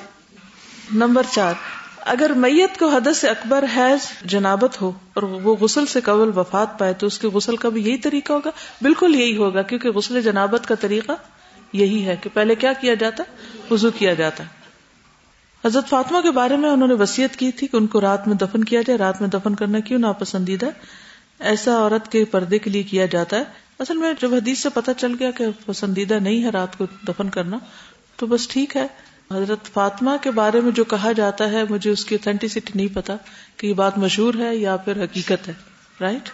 [0.93, 1.55] نمبر چار،
[1.99, 6.79] اگر میت کو حدث سے اکبر حیض جنابت ہو اور وہ غسل سے قبل وفات
[6.79, 8.51] پائے، تو اس کے غسل کا بھی یہی طریقہ ہوگا۔
[8.83, 11.13] بالکل یہی ہوگا، کیونکہ غسل جنابت کا طریقہ
[11.73, 13.25] یہی ہے کہ پہلے کیا کیا جاتا؟
[13.71, 14.45] وضو کیا جاتا۔
[15.65, 18.37] حضرت فاطمہ کے بارے میں انہوں نے وسیعت کی تھی کہ ان کو رات میں
[18.37, 20.67] دفن کیا جائے۔ رات میں دفن کرنا کیوں ناپسندیدہ؟
[21.39, 23.45] ایسا عورت کے پردے کے لیے کیا جاتا ہے
[23.79, 27.29] اصل میں جب حدیث سے پتہ چل گیا کہ پسندیدہ نہیں ہے رات کو دفن
[27.29, 27.59] کرنا،
[28.17, 28.87] تو بس ٹھیک ہے۔
[29.31, 33.17] حضرت فاطمہ کے بارے میں جو کہا جاتا ہے، مجھے اس کی اتھینٹسٹی نہیں پتا
[33.57, 35.53] کہ یہ بات مشہور ہے یا پھر حقیقت ہے۔
[36.01, 36.31] رائٹ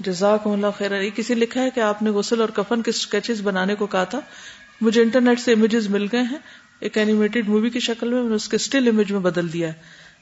[0.00, 3.74] جزاک اللہ خیر کسی لکھا ہے کہ آپ نے غسل اور کفن کے اسکیچز بنانے
[3.74, 4.20] کو کہا تھا۔
[4.80, 6.38] مجھے انٹرنیٹ سے امیجز مل گئے ہیں۔
[6.80, 9.72] ایک اینیمیٹڈ مووی کی شکل میں اس کے اسٹل امیج میں بدل دیا ہے۔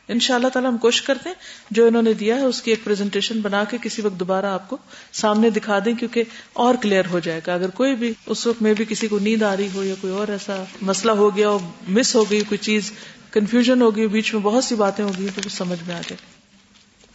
[0.08, 1.36] ان شاء اللہ تعالیٰ ہم کوشش کرتے ہیں،
[1.70, 4.70] جو انہوں نے دیا ہے، اس کی ایک پریزنٹیشن بنا کے کسی وقت دوبارہ آپ
[4.70, 4.76] کو
[5.12, 8.74] سامنے دکھا دیں، کیونکہ اور کلیئر ہو جائے گا۔ اگر کوئی بھی اس وقت میں
[8.74, 11.58] بھی کسی کو نیند آ رہی ہو یا کوئی اور ایسا مسئلہ ہو گیا ہو
[11.88, 12.92] مس ہو گئی، کوئی چیز
[13.30, 15.98] کنفیوژن ہو گئی، بیچ میں بہت سی باتیں ہو گئی، تو کچھ سمجھ میں آ
[15.98, 16.16] جائے۔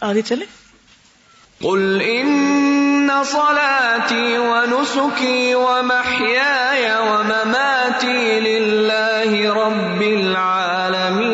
[0.01, 0.45] آگے چلے
[1.59, 11.30] قل ان صلاتي ونسكي ومحياي ومماتي لله رب العالمين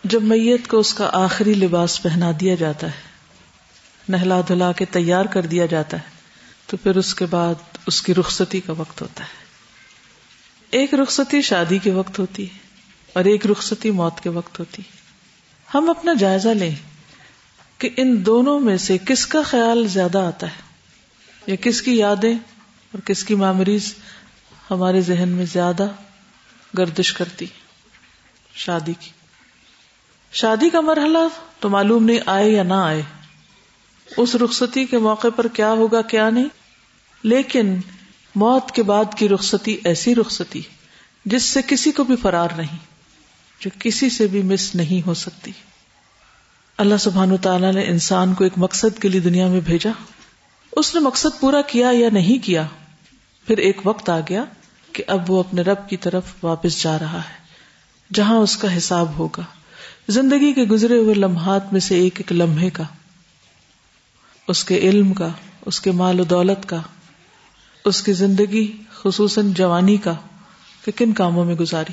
[0.05, 3.01] جب میت کو اس کا آخری لباس پہنا دیا جاتا ہے،
[4.09, 6.11] نہلا دھلا کے تیار کر دیا جاتا ہے،
[6.67, 7.55] تو پھر اس کے بعد
[7.87, 9.45] اس کی رخصتی کا وقت ہوتا ہے۔
[10.71, 12.59] ایک رخصتی شادی کے وقت ہوتی ہے
[13.13, 14.97] اور ایک رخصتی موت کے وقت ہوتی ہے۔
[15.75, 16.92] ہم اپنا جائزہ لیں۔
[17.83, 20.63] کہ ان دونوں میں سے کس کا خیال زیادہ آتا ہے؟
[21.47, 22.35] یا کس کی یادیں
[22.93, 23.95] اور کس کی میموریز
[24.71, 25.89] ہمارے ذہن میں زیادہ
[26.79, 27.47] گردش کرتی
[28.55, 29.11] شادی کی۔
[30.33, 31.19] شادی کا مرحلہ
[31.61, 33.03] تو معلوم نہیں آئے یا نہ آئے۔
[34.17, 36.49] اس رخصتی کے موقع پر کیا ہوگا، کیا نہیں۔
[37.23, 37.81] لیکن
[38.35, 40.63] موت کے بعد کی رخصتی ایسی رخصتی
[41.25, 42.79] جس سے کسی کو بھی فرار نہیں،
[43.61, 45.53] جو کسی سے بھی مس نہیں ہو سکتی۔
[46.79, 49.91] اللہ سبحان تعالیٰ نے انسان کو ایک مقصد کے لیے دنیا میں بھیجا۔
[50.73, 52.67] اس نے مقصد پورا کیا یا نہیں کیا؟
[53.47, 54.45] پھر ایک وقت آ گیا
[54.93, 57.35] کہ اب وہ اپنے رب کی طرف واپس جا رہا ہے،
[58.15, 59.43] جہاں اس کا حساب ہوگا۔
[60.09, 62.83] زندگی کے گزرے ہوئے لمحات میں سے ایک ایک لمحے کا،
[64.49, 65.29] اس کے علم کا،
[65.67, 66.81] اس کے مال و دولت کا،
[67.85, 70.15] اس کی زندگی، خصوصاً جوانی کا،
[70.85, 71.93] کہ کن کاموں میں گزاری،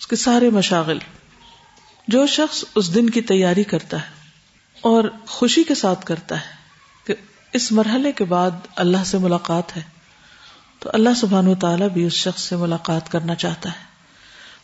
[0.00, 0.98] اس کے سارے مشاغل۔
[2.08, 4.10] جو شخص اس دن کی تیاری کرتا ہے
[4.80, 6.46] اور خوشی کے ساتھ کرتا ہے
[7.06, 7.14] کہ
[7.52, 9.82] اس مرحلے کے بعد اللہ سے ملاقات ہے،
[10.78, 13.90] تو اللہ سبحان و تعالیٰ بھی اس شخص سے ملاقات کرنا چاہتا ہے۔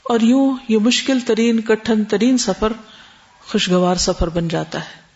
[0.03, 2.73] اور یوں یہ مشکل ترین، کٹھن ترین سفر
[3.49, 5.07] خوشگوار سفر بن جاتا ہے۔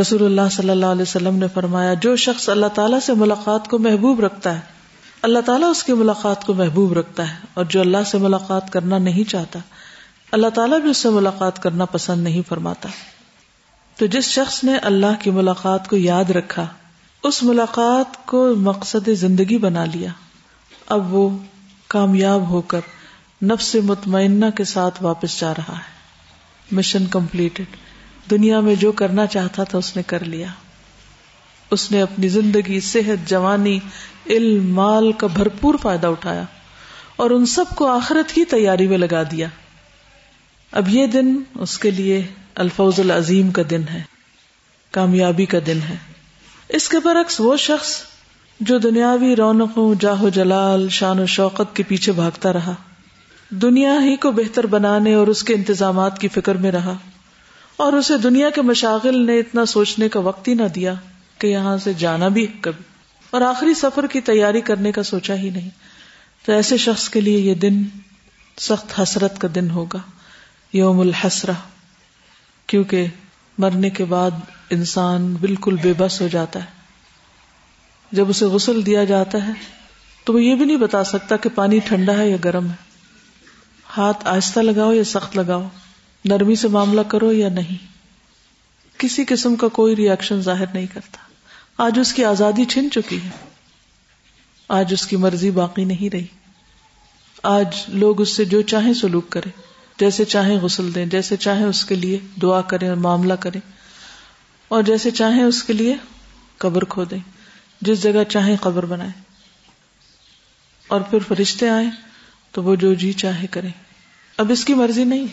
[0.00, 3.78] رسول اللہ صلی اللہ علیہ وسلم نے فرمایا، جو شخص اللہ تعالیٰ سے ملاقات کو
[3.78, 4.60] محبوب رکھتا ہے،
[5.22, 8.98] اللہ تعالیٰ اس کی ملاقات کو محبوب رکھتا ہے اور جو اللہ سے ملاقات کرنا
[8.98, 9.58] نہیں چاہتا
[10.34, 12.88] اللہ تعالیٰ بھی اس سے ملاقات کرنا پسند نہیں فرماتا۔
[13.96, 16.66] تو جس شخص نے اللہ کی ملاقات کو یاد رکھا،
[17.22, 20.08] اس ملاقات کو مقصد زندگی بنا لیا۔
[20.86, 21.38] اب وہ
[21.88, 22.80] کامیاب ہو کر
[23.42, 25.92] نفس مطمئنہ کے ساتھ واپس جا رہا ہے۔
[26.72, 27.64] مشن کمپلیٹڈ
[28.30, 30.46] دنیا میں جو کرنا چاہتا تھا اس نے کر لیا۔
[31.70, 33.78] اس نے اپنی زندگی، صحت، جوانی،
[34.26, 36.42] علم، مال کا بھرپور فائدہ اٹھایا
[37.16, 39.48] اور ان سب کو آخرت کی تیاری میں لگا دیا۔
[40.74, 42.22] اب یہ دن اس کے لیے
[42.54, 44.02] الفوظ العظیم کا دن ہے،
[44.90, 45.96] کامیابی کا دن ہے۔
[46.68, 48.02] اس کے برعکس وہ شخص
[48.60, 52.74] جو دنیاوی رونقوں جاہو جلال، شان و شوقت کے پیچھے بھاگتا رہا،
[53.50, 56.96] دنیا ہی کو بہتر بنانے اور اس کے انتظامات کی فکر میں رہا
[57.76, 60.94] اور اسے دنیا کے مشاغل نے اتنا سوچنے کا وقت ہی نہ دیا
[61.38, 62.84] کہ یہاں سے جانا بھی کبھی۔
[63.30, 65.70] اور آخری سفر کی تیاری کرنے کا سوچا ہی نہیں۔
[66.46, 67.82] تو ایسے شخص کے لیے یہ دن
[68.60, 69.98] سخت حسرت کا دن ہوگا۔
[70.74, 71.52] یوم الحسرہ،
[72.66, 73.06] کیونکہ
[73.58, 74.30] مرنے کے بعد
[74.70, 76.70] انسان بالکل بے بس ہو جاتا ہے۔
[78.12, 79.52] جب اسے غسل دیا جاتا ہے،
[80.24, 82.74] تو وہ یہ بھی نہیں بتا سکتا کہ پانی ٹھنڈا ہے یا گرم ہے۔
[83.96, 85.68] ہاتھ آہستہ لگاؤ یا سخت لگاؤ،
[86.24, 87.86] نرمی سے معاملہ کرو یا نہیں۔
[88.98, 91.18] کسی قسم کا کوئی ریئیکشن ظاہر نہیں کرتا۔
[91.78, 93.30] آج اس کی آزادی چھن چکی ہے۔
[94.68, 96.26] آج اس کی مرضی باقی نہیں رہی۔
[97.42, 101.84] آج لوگ اس سے جو چاہیں سلوک کرے جیسے چاہیں غسل دیں، جیسے چاہیں اس
[101.84, 103.60] کے لیے دعا کریں اور معاملہ کریں۔
[104.68, 105.96] اور جیسے چاہیں اس کے لیے
[106.58, 107.18] قبر کھو دیں،
[107.80, 109.12] جس جگہ چاہیں قبر بنائیں۔
[110.88, 111.90] اور پھر فرشتے آئیں
[112.50, 113.70] تو وہ جو جی چاہے کریں۔
[114.36, 115.26] اب اس کی مرضی نہیں۔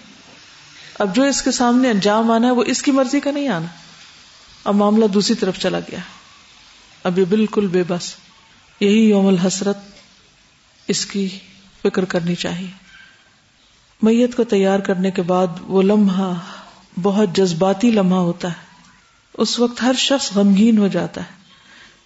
[0.99, 3.67] اب جو اس کے سامنے انجام آنا ہے، وہ اس کی مرضی کا نہیں آنا۔
[4.63, 5.99] اب معاملہ دوسری طرف چلا گیا۔
[7.03, 8.15] اب یہ بالکل بے بس،
[8.79, 9.77] یہی یوم الحسرت
[10.87, 11.29] اس کی
[11.81, 12.80] فکر کرنی چاہیے۔
[14.01, 16.33] میت کو تیار کرنے کے بعد وہ لمحہ
[17.01, 18.71] بہت جذباتی لمحہ ہوتا ہے۔
[19.33, 21.35] اس وقت ہر شخص غمگین ہو جاتا ہے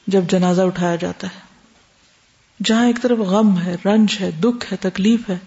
[0.08, 1.40] جب جنازہ اٹھایا جاتا ہے۔
[2.64, 5.38] جہاں ایک طرف غم ہے، رنج ہے، دکھ ہے، تکلیف ہے،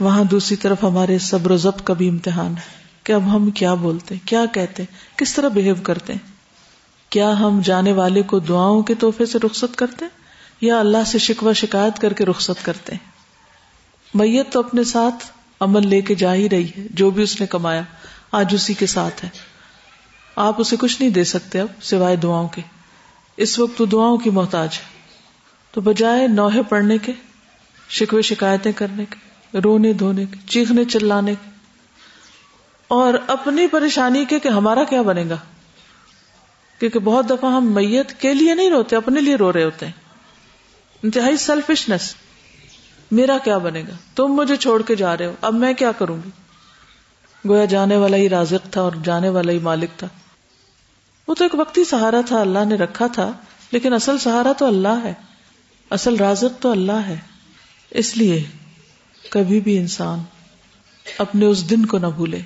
[0.00, 3.74] وہاں دوسری طرف ہمارے صبر و ضبط کا بھی امتحان ہے۔ کہ اب ہم کیا
[3.74, 4.84] بولتے، کیا کہتے،
[5.16, 6.12] کس طرح بہیو کرتے۔
[7.10, 10.18] کیا ہم جانے والے کو دعاؤں کے تحفے سے رخصت کرتے ہیں
[10.60, 12.96] یا اللہ سے شکوہ شکایت کر کے رخصت کرتے۔
[14.14, 17.46] میت تو اپنے ساتھ عمل لے کے جا ہی رہی ہے، جو بھی اس نے
[17.46, 17.82] کمایا،
[18.32, 19.30] آج اسی کے ساتھ ہے۔
[20.36, 22.62] آپ اسے کچھ نہیں دے سکتے اب، سوائے دعاؤں کے۔
[23.36, 24.98] اس وقت تو دعاؤں کی محتاج ہے۔
[25.70, 27.12] تو بجائے نوحے پڑھنے کے،
[27.88, 29.16] شکوے شکایتیں کرنے کے،
[29.58, 31.50] رونے دھونے کے، چیخنے چلانے کے۔
[32.88, 35.36] اور اپنی پریشانی کے کہ ہمارا کیا بنے گا؟
[36.78, 39.92] کیونکہ بہت دفعہ ہم میت کے لیے نہیں روتے، اپنے لیے رو رہے ہوتے ہیں۔
[41.02, 42.14] انتہائی سیلفشنس
[43.10, 46.16] میرا کیا بنے گا؟ تم مجھے چھوڑ کے جا رہے ہو۔ اب میں کیا کروں
[46.24, 46.30] گی؟
[47.48, 50.06] گویا جانے والا ہی رازق تھا اور جانے والا ہی مالک تھا۔
[51.28, 53.32] وہ تو ایک وقتی سہارا تھا، اللہ نے رکھا تھا،
[53.70, 55.14] لیکن اصل سہارا تو اللہ ہے۔
[55.90, 57.16] اصل رازق تو اللہ ہے۔
[57.90, 58.44] اس لیے
[59.30, 60.18] کبھی بھی انسان
[61.18, 62.40] اپنے اس دن کو نہ بھولے۔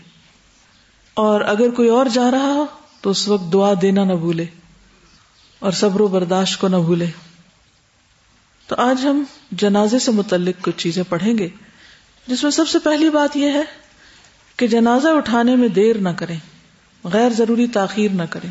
[1.15, 2.67] اور اگر کوئی اور جا رہا ہو،
[3.01, 4.45] تو اس وقت دعا دینا نہ بھولے۔
[5.59, 7.07] اور صبر و برداشت کو نہ بھولے۔
[8.71, 11.49] تو آج ہم جنازے سے متعلق کچھ چیزیں پڑھیں گے،
[12.27, 13.63] جس میں سب سے پہلی بات یہ ہے
[14.57, 16.37] کہ جنازہ اٹھانے میں دیر نہ کریں،
[17.05, 18.51] غیر ضروری تاخیر نہ کریں۔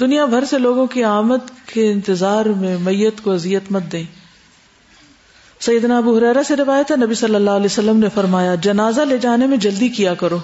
[0.00, 4.04] دنیا بھر سے لوگوں کی آمد کے انتظار میں میت کو اذیت مت دیں۔
[5.60, 9.18] سیدنا ابو حرارہ سے روایت ہے، نبی صلی اللہ علیہ وسلم نے فرمایا، جنازہ لے
[9.18, 10.38] جانے میں جلدی کیا کرو۔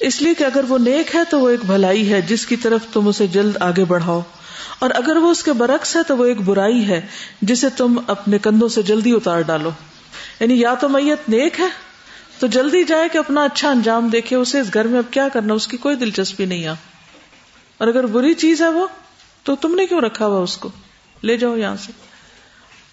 [0.00, 2.80] اس لیے کہ اگر وہ نیک ہے تو وہ ایک بھلائی ہے، جس کی طرف
[2.92, 4.20] تم اسے جلد آگے بڑھاؤ۔
[4.78, 7.06] اور اگر وہ اس کے برعکس ہے تو وہ ایک برائی ہے
[7.42, 9.70] جسے تم اپنے کندھوں سے جلدی اتار ڈالو۔
[10.40, 11.86] یعنی یا تو میت نیک ہے
[12.38, 15.54] تو جلدی جائے کہ اپنا اچھا انجام دیکھے، اسے اس گھر میں اب کیا کرنا،
[15.54, 16.72] اس کی کوئی دلچسپی نہیں آ
[17.78, 18.86] اور اگر بری چیز ہے وہ،
[19.42, 20.68] تو تم نے کیوں رکھا ہوا اس کو؟
[21.22, 21.92] لے جاؤ یہاں سے۔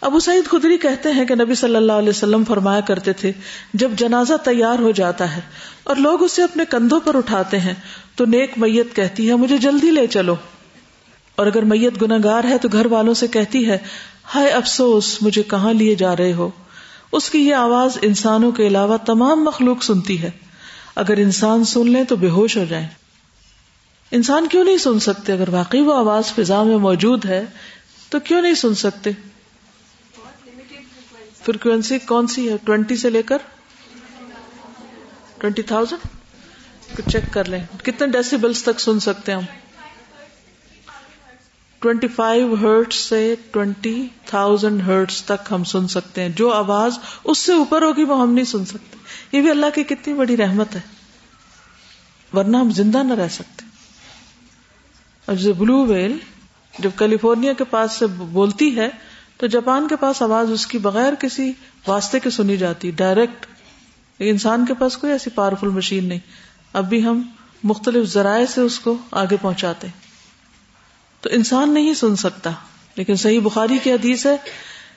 [0.01, 3.31] ابو سعید خدری کہتے ہیں کہ نبی صلی اللہ علیہ وسلم فرمایا کرتے تھے،
[3.73, 5.41] جب جنازہ تیار ہو جاتا ہے
[5.83, 7.73] اور لوگ اسے اپنے کندھوں پر اٹھاتے ہیں،
[8.15, 10.35] تو نیک میت کہتی ہے، مجھے جلدی لے چلو۔
[11.35, 13.77] اور اگر میت گناگار ہے تو گھر والوں سے کہتی ہے،
[14.35, 16.49] ہائے افسوس، مجھے کہاں لیے جا رہے ہو؟
[17.11, 20.29] اس کی یہ آواز انسانوں کے علاوہ تمام مخلوق سنتی ہے۔
[20.95, 22.87] اگر انسان سن لیں تو بے ہوش ہو جائیں۔
[24.11, 27.45] انسان کیوں نہیں سن سکتے؟ اگر واقعی وہ آواز فضا میں موجود ہے
[28.09, 29.11] تو کیوں نہیں سن سکتے؟
[31.43, 33.37] فریکوینسی کون سی ہے؟ ٹوینٹی سے لے کر
[35.37, 39.62] ٹوینٹی تھاؤزینڈ چیک کر لیں۔ کتنے ڈیسیبلس تک سن سکتے ہیں ہم؟
[41.83, 47.37] ٹوینٹی فائیو ہرٹ سے ٹوینٹی تھاؤزینڈ ہرٹس تک ہم سن سکتے ہیں۔ جو آواز اس
[47.37, 48.97] سے اوپر ہوگی وہ ہم نہیں سن سکتے۔
[49.31, 50.79] یہ بھی اللہ کی کتنی بڑی رحمت ہے۔
[52.33, 53.65] ورنہ ہم زندہ نہ رہ سکتے۔
[55.25, 56.17] اور جو بلو ویل
[56.79, 58.89] جب کیلیفورنیا کے پاس سے بولتی ہے،
[59.37, 61.51] تو جاپان کے پاس آواز اس کی بغیر کسی
[61.87, 63.45] واسطے کے سنی جاتی۔ ڈائریکٹ
[64.19, 66.19] انسان کے پاس کوئی ایسی پاورفل مشین نہیں۔
[66.73, 67.21] اب بھی ہم
[67.63, 69.87] مختلف ذرائع سے اس کو آگے پہنچاتے۔
[71.23, 72.51] تو انسان نہیں سن سکتا۔
[72.95, 74.37] لیکن صحیح بخاری کی حدیث ہے۔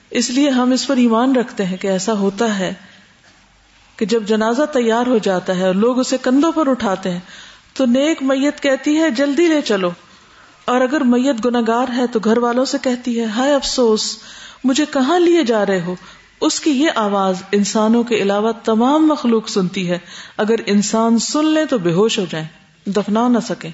[0.09, 2.73] اس لیے ہم اس پر ایمان رکھتے ہیں کہ ایسا ہوتا ہے
[3.97, 7.19] کہ جب جنازہ تیار ہو جاتا ہے اور لوگ اسے کندھوں پر اٹھاتے ہیں،
[7.73, 9.91] تو نیک میت کہتی ہے، جلدی لے چلو۔
[10.65, 14.17] اور اگر میت گناگار ہے تو گھر والوں سے کہتی ہے، ہائے افسوس،
[14.63, 15.95] مجھے کہاں لیے جا رہے ہو؟
[16.41, 19.99] اس کی یہ آواز انسانوں کے علاوہ تمام مخلوق سنتی ہے۔
[20.37, 22.47] اگر انسان سن لے تو بے ہوش ہو جائیں،
[22.89, 23.71] دفنا نہ سکیں۔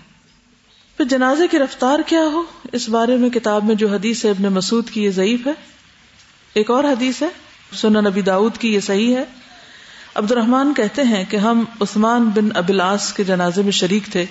[0.98, 4.44] پھر جنازے کی رفتار کیا ہو؟ اس بارے میں کتاب میں جو حدیث ہے ابن
[4.44, 5.52] مسعود کی یہ ضعیف ہے۔
[6.54, 7.28] ایک اور حدیث ہے،
[7.74, 9.24] سنن نبی داؤد کی یہ صحیح ہے۔
[10.16, 14.26] عبد الرحمان کہتے ہیں کہ ہم عثمان بن ابلاس کے جنازے میں شریک تھے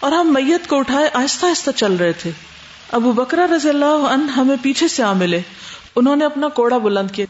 [0.00, 2.30] اور ہم میت کو اٹھائے آہستہ آہستہ چل رہے تھے۔
[2.92, 5.40] ابو بکرا رضی اللہ عنہ ہمیں پیچھے سے آ ملے۔
[5.96, 7.26] انہوں نے اپنا کوڑا بلند کیا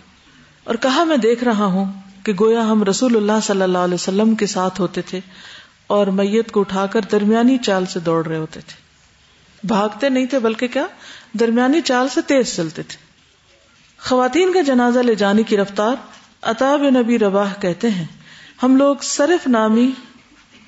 [0.65, 4.35] اور کہا، میں دیکھ رہا ہوں کہ گویا ہم رسول اللہ صلی اللہ علیہ وسلم
[4.35, 5.21] کے ساتھ ہوتے تھے۔
[5.87, 8.87] اور میت کو اٹھا کر درمیانی چال سے دوڑ رہے ہوتے تھے۔
[9.67, 10.87] بھاگتے نہیں تھے بلکہ کیا؟
[11.41, 12.97] درمیانی چال سے تیز چلتے تھے۔
[13.99, 15.95] خواتین کا جنازہ لے جانے کی رفتار
[16.43, 18.05] اتاب نبی رواح کہتے ہیں۔
[18.63, 19.91] ہم لوگ صرف نامی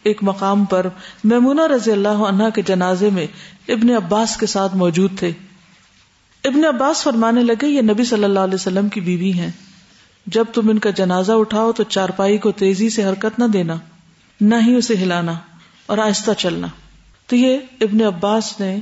[0.02, 0.86] ایک مقام پر
[1.24, 3.26] میمونہ رضی اللہ عنہ کے جنازے میں
[3.68, 5.32] ابن عباس کے ساتھ موجود تھے۔
[6.44, 9.50] ابن عباس فرمانے لگے، یہ نبی صلی اللہ علیہ وسلم کی بیوی ہیں۔
[10.26, 13.74] جب تم ان کا جنازہ اٹھاؤ تو چارپائی کو تیزی سے حرکت نہ دینا۔
[14.40, 15.32] نہ ہی اسے ہلانا
[15.86, 16.66] اور آہستہ چلنا۔
[17.26, 18.80] تو یہ ابن عباس نے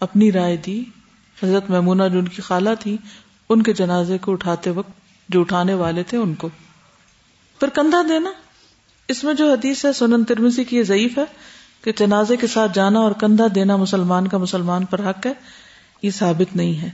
[0.00, 0.84] اپنی رائے دی۔
[1.42, 2.96] حضرت میمونہ جو ان کی خالہ تھی،
[3.48, 4.90] ان کے جنازے کو اٹھاتے وقت
[5.28, 6.48] جو اٹھانے والے تھے ان کو۔
[7.60, 8.30] پھر کندھا دینا۔
[9.08, 11.24] اس میں جو حدیث ہے، سنن ترمزی کی یہ ضعیف ہے
[11.84, 15.32] کہ جنازے کے ساتھ جانا اور کندھا دینا مسلمان کا مسلمان پر حق ہے،
[16.02, 16.90] یہ ثابت نہیں ہے۔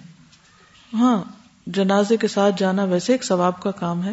[0.92, 1.23] ہاں
[1.66, 4.12] جنازے کے ساتھ جانا ویسے ایک ثواب کا کام ہے،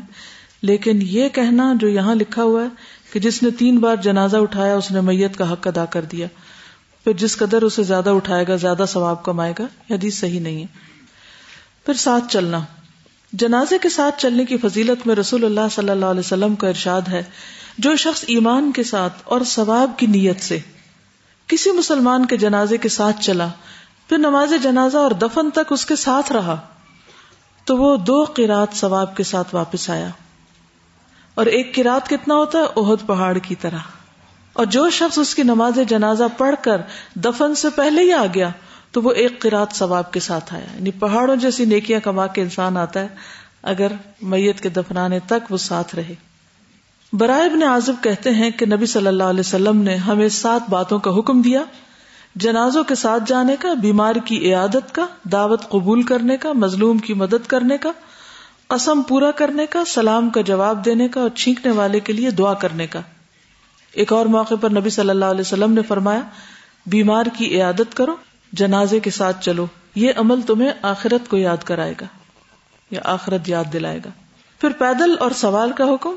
[0.62, 2.68] لیکن یہ کہنا جو یہاں لکھا ہوا ہے
[3.14, 6.28] کہ جس نے تین بار جنازہ اٹھایا، اس نے میت کا حق ادا کر دیا۔
[7.04, 10.66] پھر جس قدر اسے زیادہ اٹھائے گا، زیادہ ثواب کمائے گا۔ حدیث صحیح نہیں ہے۔
[11.86, 12.60] پھر ساتھ چلنا۔
[13.34, 17.02] جنازے کے ساتھ چلنے کی فضیلت میں رسول اللہ صلی اللہ علیہ وسلم کا ارشاد
[17.08, 17.24] ہے،
[17.78, 20.60] جو شخص ایمان کے ساتھ اور ثواب کی نیت سے
[21.48, 23.48] کسی مسلمان کے جنازے کے ساتھ چلا،
[24.10, 26.60] پھر نماز جنازہ اور دفن تک اس کے ساتھ رہا،
[27.66, 30.10] تو وہ دو قرات ثواب کے ساتھ واپس آیا۔
[31.36, 33.78] اور ایک قرات کتنا ہوتا ہے؟ اہد پہاڑ کی طرح۔
[34.54, 36.82] اور جو شخص اس کی نماز جنازہ پڑھ کر
[37.16, 38.50] دفن سے پہلے ہی آ گیا،
[38.92, 42.78] تو وہ ایک قرات ثواب کے ساتھ آیا۔ یعنی پہاڑوں جیسی نیکیاں کما کے انسان
[42.78, 43.08] آتا ہے،
[43.64, 43.88] اگر
[44.22, 46.16] میت کے دفنانے تک وہ ساتھ رہے۔
[47.14, 51.00] برائے ابن عازب کہتے ہیں کہ نبی صلی اللہ علیہ وسلم نے ہمیں سات باتوں
[51.00, 51.64] کا حکم دیا۔
[52.36, 57.14] جنازوں کے ساتھ جانے کا بیمار کی عیادت کا، دعوت قبول کرنے کا، مظلوم کی
[57.14, 57.92] مدد کرنے کا۔
[58.74, 62.54] قسم پورا کرنے کا، سلام کا جواب دینے کا اور چھینکنے والے کے لیے دعا
[62.54, 63.02] کرنے کا۔
[63.92, 66.22] ایک اور موقع پر نبی صلی اللہ علیہ وسلم نے فرمایا،
[66.86, 68.16] بیمار کی عیادت کرو،
[68.54, 72.06] جنازے کے ساتھ چلو، یہ عمل تمہیں آخرت کو یاد کرائے گا
[72.92, 74.10] یا آخرت یاد دلائے گا۔
[74.60, 76.16] پھر پیدل اور سوال کا حکم،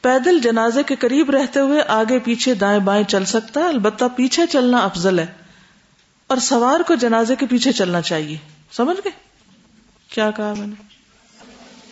[0.00, 4.46] پیدل جنازے کے قریب رہتے ہوئے آگے پیچھے دائیں بائیں چل سکتا ہے، البتہ پیچھے
[4.46, 5.26] چلنا افضل ہے۔
[6.26, 8.36] اور سوار کو جنازے کے پیچھے چلنا چاہیے،
[8.72, 9.12] سمجھ گئے؟
[10.14, 10.91] کیا کہا میں نے؟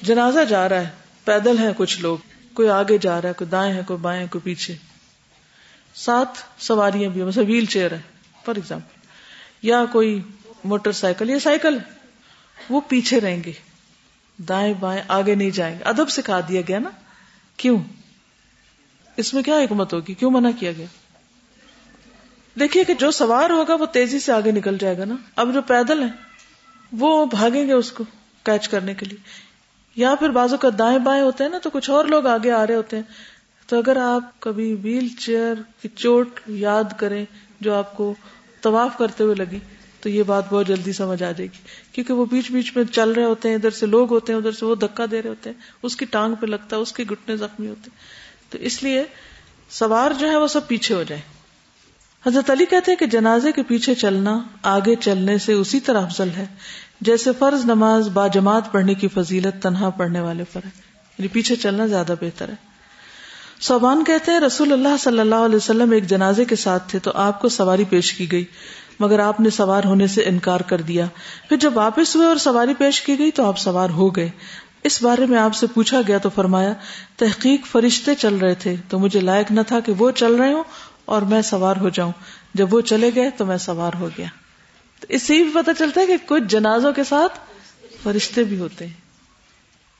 [0.02, 0.88] جنازہ جا رہا ہے،
[1.24, 2.18] پیدل ہے کچھ لوگ،
[2.54, 4.74] کوئی آگے جا رہا ہے، کوئی دائیں ہے کوئی بائیں، کوئی پیچھے۔
[5.94, 6.28] سات
[6.58, 8.00] سواریاں بھی مثلا ویل چیئر ہے
[8.44, 9.00] فار ایگزامپل
[9.62, 10.22] یا کوئی
[10.64, 11.78] موٹر سائیکل یا سائیکل
[12.70, 13.52] وہ پیچھے رہیں گے۔
[14.38, 16.90] دائیں بائیں آگے نہیں جائیں گے۔ ادب سکھا دیا گیا نا۔
[17.56, 17.78] کیوں؟
[19.16, 20.86] اس میں کیا حکمت ہوگی؟ کیوں منع کیا گیا؟
[22.60, 25.62] دیکھیے کہ جو سوار ہوگا، وہ تیزی سے آگے نکل جائے گا نا۔ اب جو
[25.62, 26.08] پیدل ہے
[26.92, 28.04] وہ بھاگیں گے اس کو
[28.42, 29.49] کیچ کرنے کے لیے۔
[29.96, 32.66] یا پھر بازو کا دائیں بائیں ہوتے ہیں نا تو کچھ اور لوگ آگے آ
[32.66, 33.02] رہے ہوتے ہیں۔
[33.66, 37.24] تو اگر آپ کبھی ویل چیئر کی چوٹ یاد کریں
[37.60, 38.14] جو آپ کو
[38.60, 39.58] طواف کرتے ہوئے لگی،
[40.00, 41.58] تو یہ بات بہت جلدی سمجھ آ جائے گی۔
[41.92, 44.52] کیونکہ وہ بیچ بیچ میں چل رہے ہوتے ہیں، ادھر سے لوگ ہوتے ہیں، ادھر
[44.52, 47.04] سے وہ دھکا دے رہے ہوتے ہیں، اس کی ٹانگ پہ لگتا ہے، اس کے
[47.10, 47.96] گٹنے زخمی ہوتے ہیں۔
[48.52, 49.04] تو اس لیے
[49.70, 51.20] سوار جو ہے وہ سب پیچھے ہو جائے
[52.26, 56.28] حضرت علی کہتے ہیں کہ جنازے کے پیچھے چلنا آگے چلنے سے اسی طرح افضل
[56.36, 56.46] ہے۔
[57.00, 60.70] جیسے فرض نماز با جماعت پڑھنے کی فضیلت تنہا پڑھنے والے پر ہے۔
[61.18, 62.54] یعنی پیچھے چلنا زیادہ بہتر ہے۔
[63.60, 67.10] صوبان کہتے ہیں، رسول اللہ صلی اللہ علیہ وسلم ایک جنازے کے ساتھ تھے تو
[67.14, 68.44] آپ کو سواری پیش کی گئی،
[69.00, 71.06] مگر آپ نے سوار ہونے سے انکار کر دیا۔
[71.48, 74.30] پھر جب واپس ہوئے اور سواری پیش کی گئی تو آپ سوار ہو گئے۔
[74.84, 76.72] اس بارے میں آپ سے پوچھا گیا تو فرمایا،
[77.16, 80.64] تحقیق فرشتے چل رہے تھے تو مجھے لائق نہ تھا کہ وہ چل رہے ہوں
[81.04, 82.12] اور میں سوار ہو جاؤں۔
[82.54, 84.26] جب وہ چلے گئے تو میں سوار ہو گیا۔
[85.00, 87.38] تو اس سے بھی پتا چلتا ہے کہ کچھ جنازوں کے ساتھ
[88.02, 88.94] فرشتے بھی ہوتے ہیں۔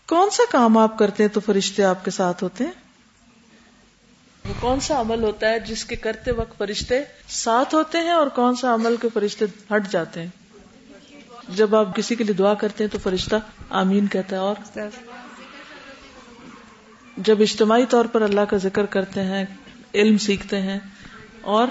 [0.07, 2.73] کون سا کام آپ کرتے ہیں تو فرشتے آپ کے ساتھ ہوتے ہیں؟
[4.49, 8.27] وہ کون سا عمل ہوتا ہے جس کے کرتے وقت فرشتے ساتھ ہوتے ہیں اور
[8.27, 10.29] کون سا عمل کے فرشتے ہٹ جاتے ہیں؟
[11.49, 13.37] جب آپ کسی کے لیے دعا کرتے ہیں تو فرشتہ
[13.71, 14.79] آمین کہتا ہے اور
[17.17, 19.45] جب اجتماعی طور پر اللہ کا ذکر کرتے ہیں،
[19.95, 20.79] علم سیکھتے ہیں
[21.41, 21.69] اور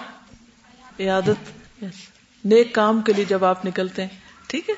[1.00, 1.84] عیادت
[2.46, 4.10] نیک کام کے لیے جب آپ نکلتے ہیں،
[4.48, 4.76] ٹھیک ہے؟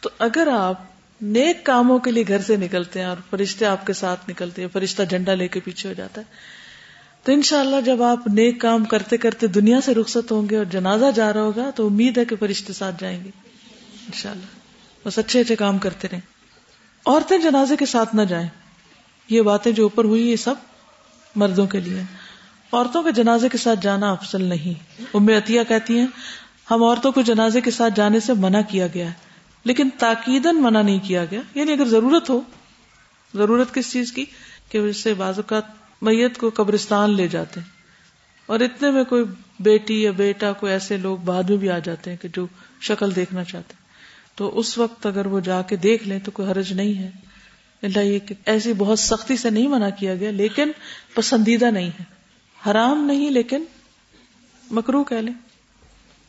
[0.00, 0.82] تو اگر آپ
[1.20, 4.68] نیک کاموں کے لیے گھر سے نکلتے ہیں اور فرشتے آپ کے ساتھ نکلتے ہیں،
[4.72, 6.26] فرشتہ جھنڈا لے کے پیچھے ہو جاتا ہے،
[7.22, 11.04] تو انشاءاللہ جب آپ نیک کام کرتے کرتے دنیا سے رخصت ہوں گے اور جنازہ
[11.14, 13.30] جا رہا ہوگا، تو امید ہے کہ فرشتے ساتھ جائیں گے،
[14.06, 14.60] انشاءاللہ۔
[15.08, 16.20] بس اچھے اچھے کام کرتے رہیں۔
[17.06, 18.48] عورتیں جنازے کے ساتھ نہ جائیں۔
[19.28, 20.54] یہ باتیں جو اوپر ہوئی، یہ سب
[21.36, 22.02] مردوں کے لیے
[22.72, 26.06] عورتوں کے جنازے کے ساتھ جانا افضل نہیں۔ ام عطیہ کہتی ہیں
[26.70, 29.12] ہم عورتوں کو جنازے کے ساتھ جانے سے منع کیا گیا ہے۔
[29.64, 32.40] لیکن تاکیدن منع نہیں کیا گیا۔ یعنی اگر ضرورت ہو،
[33.34, 34.24] ضرورت کس چیز کی؟
[34.68, 35.62] کہ اس سے بعض اوقات
[36.02, 37.66] میت کو قبرستان لے جاتے ہیں۔
[38.46, 39.24] اور اتنے میں کوئی
[39.60, 42.46] بیٹی یا بیٹا، کوئی ایسے لوگ بعد میں بھی آ جاتے ہیں کہ جو
[42.80, 43.80] شکل دیکھنا چاہتے ہیں۔
[44.38, 47.10] تو اس وقت اگر وہ جا کے دیکھ لیں تو کوئی حرج نہیں ہے۔
[47.82, 50.70] اللہ یہ کہ ایسی بہت سختی سے نہیں منع کیا گیا، لیکن
[51.14, 52.04] پسندیدہ نہیں ہے۔
[52.70, 53.64] حرام نہیں، لیکن
[54.70, 55.49] مکرو کہہ لیں۔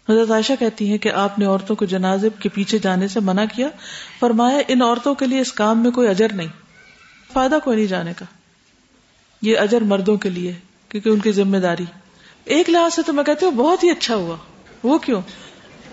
[0.09, 3.43] حضرت عائشہ کہتی ہیں کہ آپ نے عورتوں کو جنازے کے پیچھے جانے سے منع
[3.55, 3.67] کیا۔
[4.19, 6.47] فرمایا، ان عورتوں کے لیے اس کام میں کوئی اجر نہیں۔
[7.33, 8.25] فائدہ کوئی نہیں جانے کا۔
[9.41, 10.53] یہ اجر مردوں کے لیے
[10.89, 11.85] کیونکہ ان کی ذمہ داری۔
[12.45, 14.35] ایک لحاظ سے تو میں کہتی ہوں، بہت ہی اچھا ہوا۔
[14.83, 15.21] وہ کیوں؟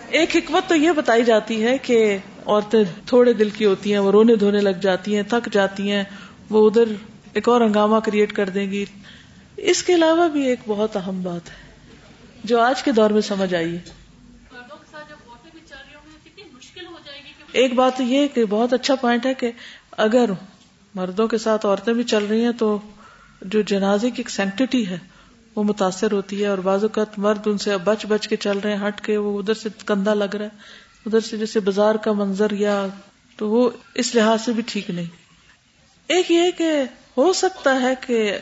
[0.08, 4.10] ایک حکمت تو یہ بتائی جاتی ہے کہ عورتیں تھوڑے دل کی ہوتی ہیں، وہ
[4.10, 6.04] رونے دھونے لگ جاتی ہیں، تھک جاتی ہیں،
[6.50, 6.84] وہ ادھر
[7.32, 8.84] ایک اور ہنگامہ کریٹ کر دیں گی۔
[9.56, 11.54] اس کے علاوہ بھی ایک بہت اہم بات ہے،
[12.44, 13.97] جو آج کے دور میں سمجھ آئی۔ ہے
[17.58, 19.50] ایک بات یہ کہ بہت اچھا پوائنٹ ہے کہ
[19.96, 20.30] اگر
[20.94, 22.78] مردوں کے ساتھ عورتیں بھی چل رہی ہیں تو
[23.42, 24.98] جو جنازے کی ایک سینکٹی ہے،
[25.54, 28.76] وہ متاثر ہوتی ہے اور بعض اوقات مرد ان سے بچ بچ کے چل رہے
[28.76, 30.50] ہیں، ہٹ کے وہ ادھر سے کندھا لگ رہا ہے،
[31.06, 32.86] ادھر سے جیسے بازار کا منظر یا
[33.36, 35.06] تو وہ اس لحاظ سے بھی ٹھیک نہیں۔
[36.08, 36.70] ایک یہ کہ
[37.16, 38.38] ہو سکتا ہے کہ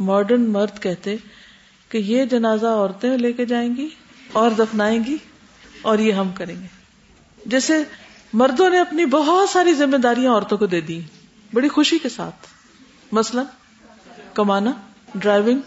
[0.00, 1.16] ماڈرن مرد کہتے
[1.88, 3.88] کہ یہ جنازہ عورتیں لے کے جائیں گی
[4.32, 5.16] اور دفنائیں گی
[5.82, 6.66] اور یہ ہم کریں گے۔
[7.46, 7.74] جیسے
[8.32, 11.00] مردوں نے اپنی بہت ساری ذمہ داریاں عورتوں کو دے دی
[11.54, 12.46] بڑی خوشی کے ساتھ۔
[13.12, 13.44] مثلاً
[14.34, 14.70] کمانا
[15.14, 15.60] ڈرائیونگ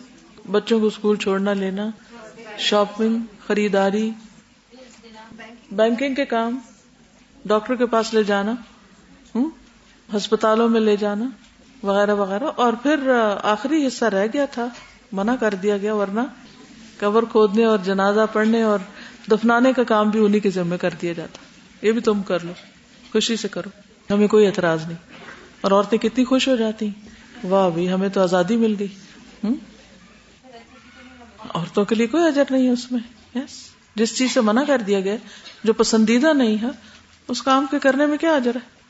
[0.51, 1.89] بچوں کو اسکول چھوڑنا، لینا
[2.57, 4.11] شاپنگ خریداری
[5.71, 6.59] بینکنگ کے کام
[7.45, 8.55] ڈاکٹر کے پاس لے جانا
[10.17, 11.25] ہسپتالوں میں لے جانا،
[11.83, 13.11] وغیرہ وغیرہ۔ اور پھر
[13.43, 14.67] آخری حصہ رہ گیا تھا،
[15.11, 16.21] منع کر دیا گیا، ورنہ
[16.99, 18.79] کور کھودنے اور جنازہ پڑھنے اور
[19.31, 21.42] دفنانے کا کام بھی انہیں کے ذمہ کر دیا جاتا۔
[21.83, 22.53] یہ بھی تم کر لو،
[23.11, 23.69] خوشی سے کرو،
[24.13, 24.97] ہمیں کوئی اعتراض نہیں۔
[25.61, 26.89] اور عورتیں کتنی خوش ہو جاتی
[27.43, 28.87] واہ بھی، ہمیں تو آزادی مل گئی۔
[31.53, 32.99] عورتوں کے لیے کوئی اجر نہیں ہے اس میں۔
[33.35, 35.15] یس جس چیز سے منع کر دیا گیا،
[35.63, 36.67] جو پسندیدہ نہیں ہے،
[37.27, 38.83] اس کام کے کرنے میں کیا اجر ہے؟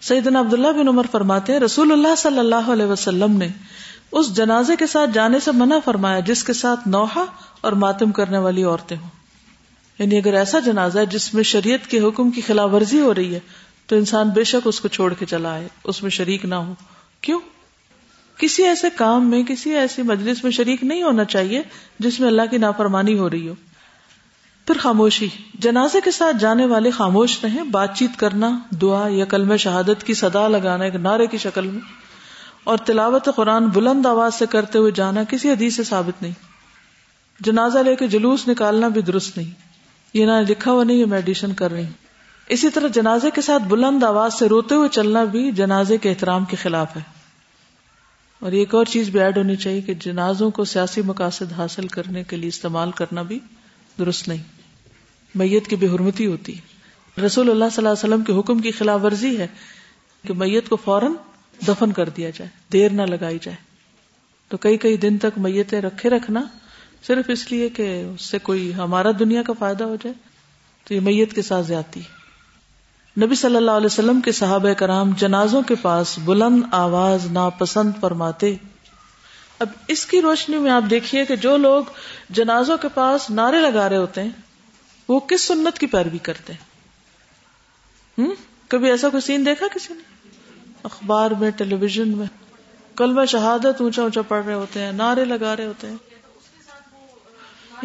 [0.00, 3.48] سیدنا عبداللہ بن عمر فرماتے ہیں، رسول اللہ صلی اللہ علیہ وسلم نے
[4.12, 7.24] اس جنازے کے ساتھ جانے سے منع فرمایا، جس کے ساتھ نوحا
[7.60, 9.17] اور ماتم کرنے والی عورتیں ہوں۔
[9.98, 13.34] یعنی اگر ایسا جنازہ ہے جس میں شریعت کے حکم کی خلاف ورزی ہو رہی
[13.34, 13.40] ہے،
[13.86, 16.74] تو انسان بے شک اس کو چھوڑ کے چلا آئے، اس میں شریک نہ ہو۔
[17.20, 17.40] کیوں؟
[18.38, 21.62] کسی ایسے کام میں، کسی ایسی مجلس میں شریک نہیں ہونا چاہیے
[21.98, 23.54] جس میں اللہ کی نافرمانی ہو رہی ہو۔
[24.66, 29.56] پھر خاموشی، جنازے کے ساتھ جانے والے خاموش رہیں، بات چیت کرنا، دعا یا کلم
[29.56, 31.80] شہادت کی صدا لگانا ایک نعرے کی شکل میں۔
[32.64, 36.32] اور تلاوت قرآن بلند آواز سے کرتے ہوئے جانا کسی حدیث سے ثابت نہیں۔
[37.40, 39.67] جنازہ لے کے جلوس نکالنا بھی درست نہیں۔
[40.14, 42.08] یہ نہ لکھا ہوا نہیں، یہ میں ایڈیشن کر رہی ہوں
[42.48, 46.44] اسی طرح جنازے کے ساتھ بلند آواز سے روتے ہوئے چلنا بھی جنازے کے احترام
[46.44, 47.02] کے خلاف ہے۔
[48.40, 52.24] اور ایک اور چیز بھی ایڈ ہونی چاہیے کہ جنازوں کو سیاسی مقاصد حاصل کرنے
[52.24, 53.38] کے لیے استعمال کرنا بھی
[53.98, 54.42] درست نہیں۔
[55.34, 56.78] میت کی بے حرمتی ہوتی۔ ہے
[57.22, 59.46] رسول اللہ صلی اللہ علیہ وسلم کے حکم کی خلاف ورزی ہے
[60.26, 61.12] کہ میت کو فوراً
[61.66, 63.56] دفن کر دیا جائے، دیر نہ لگائی جائے۔
[64.48, 66.42] تو کئی کئی دن تک میتیں رکھے رکھنا
[67.02, 70.14] صرف اس لیے کہ اس سے کوئی ہمارا دنیا کا فائدہ ہو جائے،
[70.86, 72.00] تو یہ میت کے ساتھ زیادتی
[73.16, 78.54] نبی صلی اللہ علیہ وسلم کے صحابہ کرام جنازوں کے پاس بلند آواز ناپسند فرماتے،
[79.58, 81.84] اب اس کی روشنی میں آپ دیکھیے کہ جو لوگ
[82.30, 84.30] جنازوں کے پاس نعرے لگا رہے ہوتے ہیں،
[85.08, 86.66] وہ کس سنت کی پیروی کرتے ہیں؟
[88.68, 90.02] کبھی ایسا کوئی سین دیکھا کسی نے؟
[90.82, 92.26] اخبار میں، ٹیلی ویژن میں
[92.96, 95.96] کل میں شہادت اونچا اونچا پڑھ رہے ہوتے ہیں، نعرے لگا رہے ہوتے ہیں۔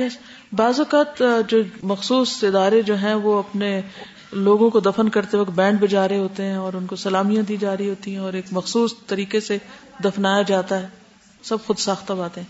[0.01, 0.09] Yes.
[0.51, 3.81] بعض اوقات جو مخصوص ادارے جو ہیں، وہ اپنے
[4.31, 7.57] لوگوں کو دفن کرتے وقت بینڈ بجا رہے ہوتے ہیں اور ان کو سلامیاں دی
[7.57, 9.57] جا رہی ہوتی ہیں اور ایک مخصوص طریقے سے
[10.03, 10.87] دفنایا جاتا ہے۔
[11.43, 12.43] سب خود ساختہ باتیں۔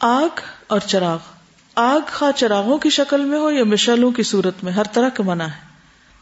[0.00, 1.18] آگ اور چراغ۔
[1.74, 5.22] آگ خواہ چراغوں کی شکل میں ہو یا مشالوں کی صورت میں، ہر طرح کا
[5.26, 5.68] منع ہے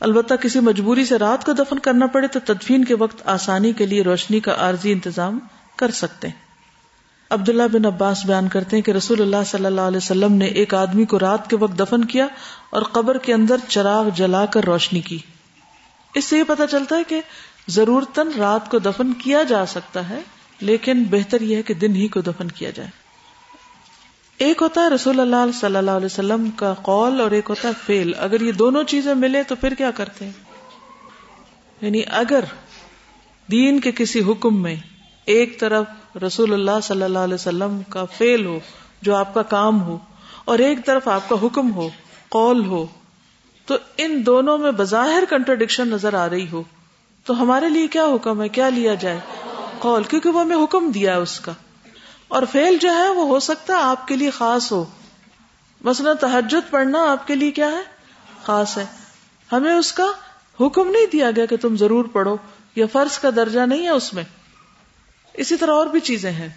[0.01, 3.87] البتہ کسی مجبوری سے رات کو دفن کرنا پڑے تو تدفین کے وقت آسانی کے
[3.87, 5.39] لیے روشنی کا عارضی انتظام
[5.77, 6.46] کر سکتے ہیں۔
[7.31, 10.75] عبداللہ بن عباس بیان کرتے ہیں کہ رسول اللہ صلی اللہ علیہ وسلم نے ایک
[10.75, 12.27] آدمی کو رات کے وقت دفن کیا
[12.71, 15.19] اور قبر کے اندر چراغ جلا کر روشنی کی۔
[16.15, 17.21] اس سے یہ پتا چلتا ہے کہ
[17.69, 20.21] ضرورت رات کو دفن کیا جا سکتا ہے،
[20.61, 22.89] لیکن بہتر یہ ہے کہ دن ہی کو دفن کیا جائے۔
[24.39, 27.73] ایک ہوتا ہے رسول اللہ صلی اللہ علیہ وسلم کا قول اور ایک ہوتا ہے
[27.87, 30.33] فیل اگر یہ دونوں چیزیں ملے تو پھر کیا کرتے ہیں؟
[31.81, 32.45] یعنی اگر
[33.51, 34.77] دین کے کسی حکم میں
[35.25, 35.87] ایک طرف
[36.23, 38.59] رسول اللہ صلی اللہ علیہ وسلم کا فیل ہو،
[39.03, 39.99] جو آپ کا کام ہو،
[40.45, 41.89] اور ایک طرف آپ کا حکم ہو،
[42.29, 42.87] قول ہو،
[43.67, 46.63] تو ان دونوں میں بظاہر کنٹرڈکشن نظر آ رہی ہو۔
[47.25, 49.21] تو ہمارے لیے کیا حکم ہے؟ کیا لیا جائے؟
[49.79, 51.53] قول، کیونکہ وہ ہمیں حکم دیا ہے اس کا۔
[52.29, 54.85] اور فیل جو ہے، وہ ہو سکتا ہے آپ کے لیے خاص ہو۔
[55.81, 57.83] مثلا تحجد پڑھنا آپ کے لیے کیا ہے؟
[58.43, 58.87] خاص ہے۔
[59.53, 60.07] ہمیں اس کا
[60.61, 62.37] حکم نہیں دیا گیا کہ تم ضرور پڑھو
[62.77, 64.23] یا فرض کا درجہ نہیں ہے اس میں۔
[65.37, 66.49] اسی طرح اور بھی چیزیں ہیں۔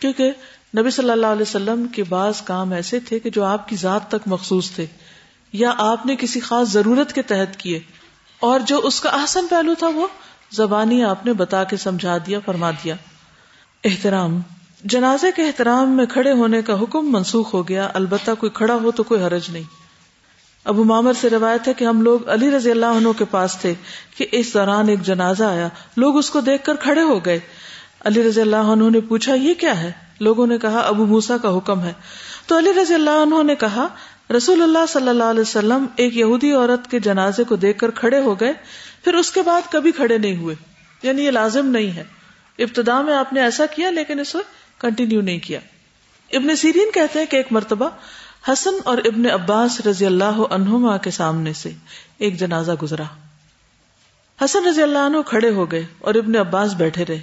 [0.00, 0.32] کیونکہ
[0.78, 4.08] نبی صلی اللہ علیہ وسلم کے بعض کام ایسے تھے کہ جو آپ کی ذات
[4.08, 4.86] تک مخصوص تھے،
[5.52, 7.80] یا آپ نے کسی خاص ضرورت کے تحت کیے،
[8.40, 10.06] اور جو اس کا احسن پہلو تھا وہ
[10.50, 12.94] زبانی آپ نے بتا کے سمجھا دیا، فرما دیا۔
[13.84, 14.40] احترام۔
[14.84, 18.90] جنازے کے احترام میں کھڑے ہونے کا حکم منسوخ ہو گیا، البتہ کوئی کھڑا ہو
[18.90, 19.81] تو کوئی حرج نہیں۔
[20.64, 23.74] ابو مامر سے روایت ہے کہ ہم لوگ علی رضی اللہ عنہ کے پاس تھے
[24.16, 27.40] کہ اس دوران ایک جنازہ آیا، لوگ اس کو دیکھ کر کھڑے ہو گئے۔
[28.00, 31.56] علی رضی اللہ عنہ نے پوچھا، یہ کیا ہے؟ لوگوں نے کہا، ابو موسا کا
[31.56, 31.92] حکم ہے۔
[32.46, 33.88] تو علی رضی اللہ عنہ نے کہا،
[34.36, 38.20] رسول اللہ صلی اللہ علیہ وسلم ایک یہودی عورت کے جنازے کو دیکھ کر کھڑے
[38.20, 38.52] ہو گئے،
[39.04, 40.54] پھر اس کے بعد کبھی کھڑے نہیں ہوئے۔
[41.02, 42.04] یعنی یہ لازم نہیں ہے۔
[42.58, 45.60] ابتدا میں آپ نے ایسا کیا، لیکن اس وقت کنٹینیو نہیں کیا۔
[46.32, 47.88] ابن سیرین کہتے ہیں کہ ایک مرتبہ
[48.48, 51.70] حسن اور ابن عباس رضی اللہ عنہما کے سامنے سے
[52.18, 53.02] ایک جنازہ گزرا۔
[54.44, 57.20] حسن رضی اللہ عنہ کھڑے ہو گئے اور ابن عباس بیٹھے رہے۔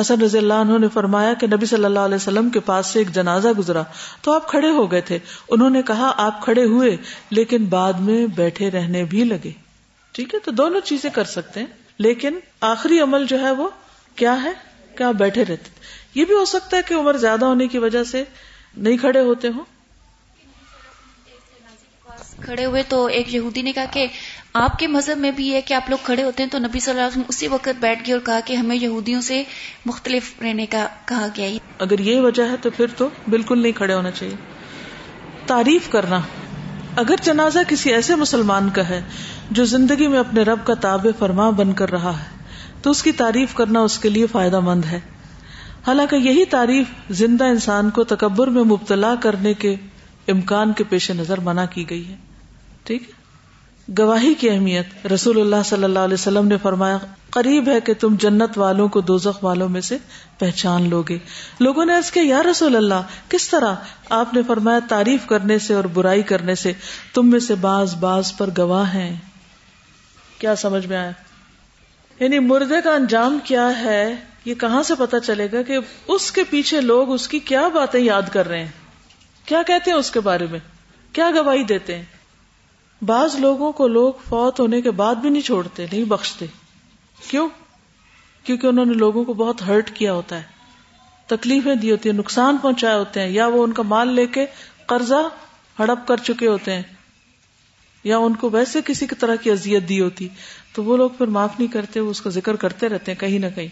[0.00, 2.98] حسن رضی اللہ عنہ نے فرمایا کہ نبی صلی اللہ علیہ وسلم کے پاس سے
[2.98, 3.82] ایک جنازہ گزرا۔
[4.22, 6.96] تو آپ کھڑے ہو گئے تھے۔ انہوں نے کہا، آپ کھڑے ہوئے،
[7.30, 9.50] لیکن بعد میں بیٹھے رہنے بھی لگے۔
[10.12, 11.66] ٹھیک ہے، تو دونوں چیزیں کر سکتے ہیں۔
[11.98, 13.68] لیکن آخری عمل جو ہے وہ
[14.16, 14.52] کیا ہے؟
[14.98, 15.70] کہ آپ بیٹھے رہتے۔
[16.14, 18.24] یہ بھی ہو سکتا ہے کہ عمر زیادہ ہونے کی وجہ سے
[18.76, 19.64] نہیں کھڑے ہوتے ہوں۔
[22.42, 24.06] کھڑے ہوئے تو ایک یہودی نے کہا کہ
[24.54, 26.90] آپ کے مذہب میں بھی ہے کہ آپ لوگ کھڑے ہوتے ہیں تو نبی صلی
[26.90, 29.42] اللہ علیہ وسلم اسی وقت بیٹھ گئے اور کہا کہ ہمیں یہودیوں سے
[29.86, 33.94] مختلف رہنے کا کہا گیا اگر یہ وجہ ہے تو پھر تو بالکل نہیں کھڑے
[33.94, 34.34] ہونا چاہیے۔
[35.46, 36.20] تعریف کرنا،
[36.96, 39.02] اگر جنازہ کسی ایسے مسلمان کا ہے
[39.50, 42.44] جو زندگی میں اپنے رب کا تابع فرما بن کر رہا ہے،
[42.82, 45.00] تو اس کی تعریف کرنا اس کے لیے فائدہ مند ہے۔
[45.86, 49.76] حالانکہ یہی تعریف زندہ انسان کو تکبر میں مبتلا کرنے کے
[50.28, 52.16] امکان کے پیش نظر منع کی گئی ہے۔
[52.84, 53.20] ٹھیک ہے؟
[53.98, 56.98] گواہی کی اہمیت۔ رسول اللہ صلی اللہ علیہ وسلم نے فرمایا،
[57.30, 59.96] قریب ہے کہ تم جنت والوں کو دوزخ والوں میں سے
[60.38, 61.18] پہچان لو گے
[61.60, 63.74] لوگوں نے کیا، یا رسول اللہ، کس طرح؟
[64.10, 66.72] آپ نے فرمایا، تعریف کرنے سے اور برائی کرنے سے
[67.14, 69.16] تم میں سے باز باز پر گواہ ہیں۔
[70.38, 71.10] کیا سمجھ میں آیا؟
[72.20, 74.14] یعنی مردے کا انجام کیا ہے؟
[74.44, 75.78] یہ کہاں سے پتا چلے گا کہ
[76.08, 78.72] اس کے پیچھے لوگ اس کی کیا باتیں یاد کر رہے ہیں؟
[79.44, 80.58] کیا کہتے ہیں اس کے بارے میں؟
[81.12, 82.04] کیا گواہی دیتے ہیں؟
[83.02, 86.46] بعض لوگوں کو لوگ فوت ہونے کے بعد بھی نہیں چھوڑتے، نہیں بخشتے۔
[87.28, 87.48] کیوں؟
[88.44, 90.42] کیونکہ انہوں نے لوگوں کو بہت ہرٹ کیا ہوتا ہے۔
[91.26, 94.46] تکلیفیں دی ہوتی ہیں، نقصان پہنچائے ہوتے ہیں، یا وہ ان کا مال لے کے
[94.86, 95.28] قرضہ
[95.78, 96.82] ہڑپ کر چکے ہوتے ہیں،
[98.04, 100.28] یا ان کو ویسے کسی کی طرح کی اذیت دی ہوتی۔
[100.72, 103.38] تو وہ لوگ پھر معاف نہیں کرتے، وہ اس کا ذکر کرتے رہتے ہیں کہیں
[103.38, 103.68] نہ کہیں۔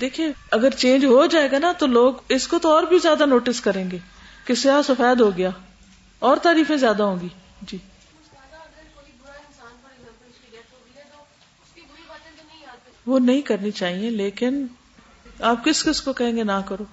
[0.00, 3.26] دیکھیے، اگر چینج ہو جائے گا نا، تو لوگ اس کو تو اور بھی زیادہ
[3.26, 3.98] نوٹس کریں گے
[4.44, 5.50] کہ سیاہ سفید ہو گیا۔
[6.22, 7.28] اور تعریفیں زیادہ ہوں گی۔
[7.62, 7.78] جی۔
[13.06, 14.66] وہ نہیں کرنی چاہیے، لیکن
[15.40, 16.84] آپ کس کس کو کہیں گے نہ کرو۔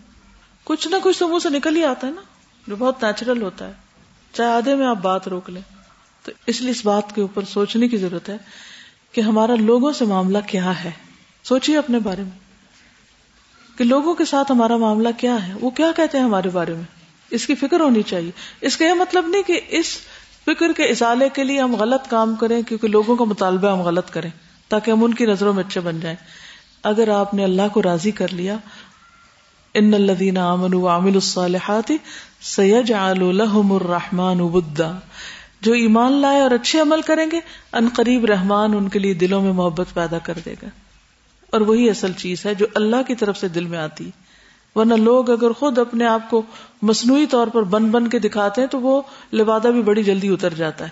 [0.63, 2.21] کچھ نہ کچھ تو منہ سے نکل ہی آتا ہے نا،
[2.67, 3.73] جو بہت نیچرل ہوتا ہے۔
[4.33, 5.61] چاہے آدھے میں آپ بات روک لیں۔
[6.23, 8.37] تو اس لیے اس بات کے اوپر سوچنے کی ضرورت ہے
[9.11, 10.91] کہ ہمارا لوگوں سے معاملہ کیا ہے۔
[11.43, 12.39] سوچیے اپنے بارے میں
[13.77, 16.98] کہ لوگوں کے ساتھ ہمارا معاملہ کیا ہے۔ وہ کیا کہتے ہیں ہمارے بارے میں؟
[17.31, 19.97] اس کی فکر ہونی چاہیے۔ اس کا یہ مطلب نہیں کہ اس
[20.45, 24.09] فکر کے ازالے کے لیے ہم غلط کام کریں، کیونکہ لوگوں کا مطالبہ ہم غلط
[24.09, 24.29] کریں،
[24.67, 26.17] تاکہ ہم ان کی نظروں میں اچھے بن جائیں۔
[26.83, 28.57] اگر آپ نے اللہ کو راضی کر لیا،
[29.73, 31.91] ان الدین امن عامل الصالحات
[32.41, 34.91] سید الحم الرحمان ابدا
[35.61, 37.39] جو ایمان لائے اور اچھے عمل کریں گے،
[37.73, 40.67] ان قریب رحمان ان کے لیے دلوں میں محبت پیدا کر دے گا۔
[41.51, 44.09] اور وہی اصل چیز ہے جو اللہ کی طرف سے دل میں آتی۔
[44.75, 46.41] ورنہ لوگ اگر خود اپنے آپ کو
[46.81, 49.01] مصنوعی طور پر بن بن کے دکھاتے ہیں تو وہ
[49.33, 50.89] لبادہ بھی بڑی جلدی اتر جاتا ہے۔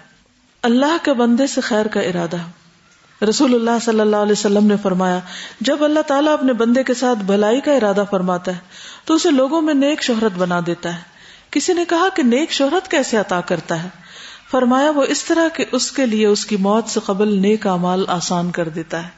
[0.61, 2.37] اللہ کے بندے سے خیر کا ارادہ۔
[3.25, 5.19] رسول اللہ صلی اللہ علیہ وسلم نے فرمایا،
[5.61, 8.57] جب اللہ تعالیٰ اپنے بندے کے ساتھ بھلائی کا ارادہ فرماتا ہے،
[9.05, 11.01] تو اسے لوگوں میں نیک شہرت بنا دیتا ہے۔
[11.51, 13.89] کسی نے کہا کہ نیک شہرت کیسے عطا کرتا ہے؟
[14.51, 18.05] فرمایا، وہ اس طرح کہ اس کے لیے اس کی موت سے قبل نیک امال
[18.07, 19.09] آسان کر دیتا ہے،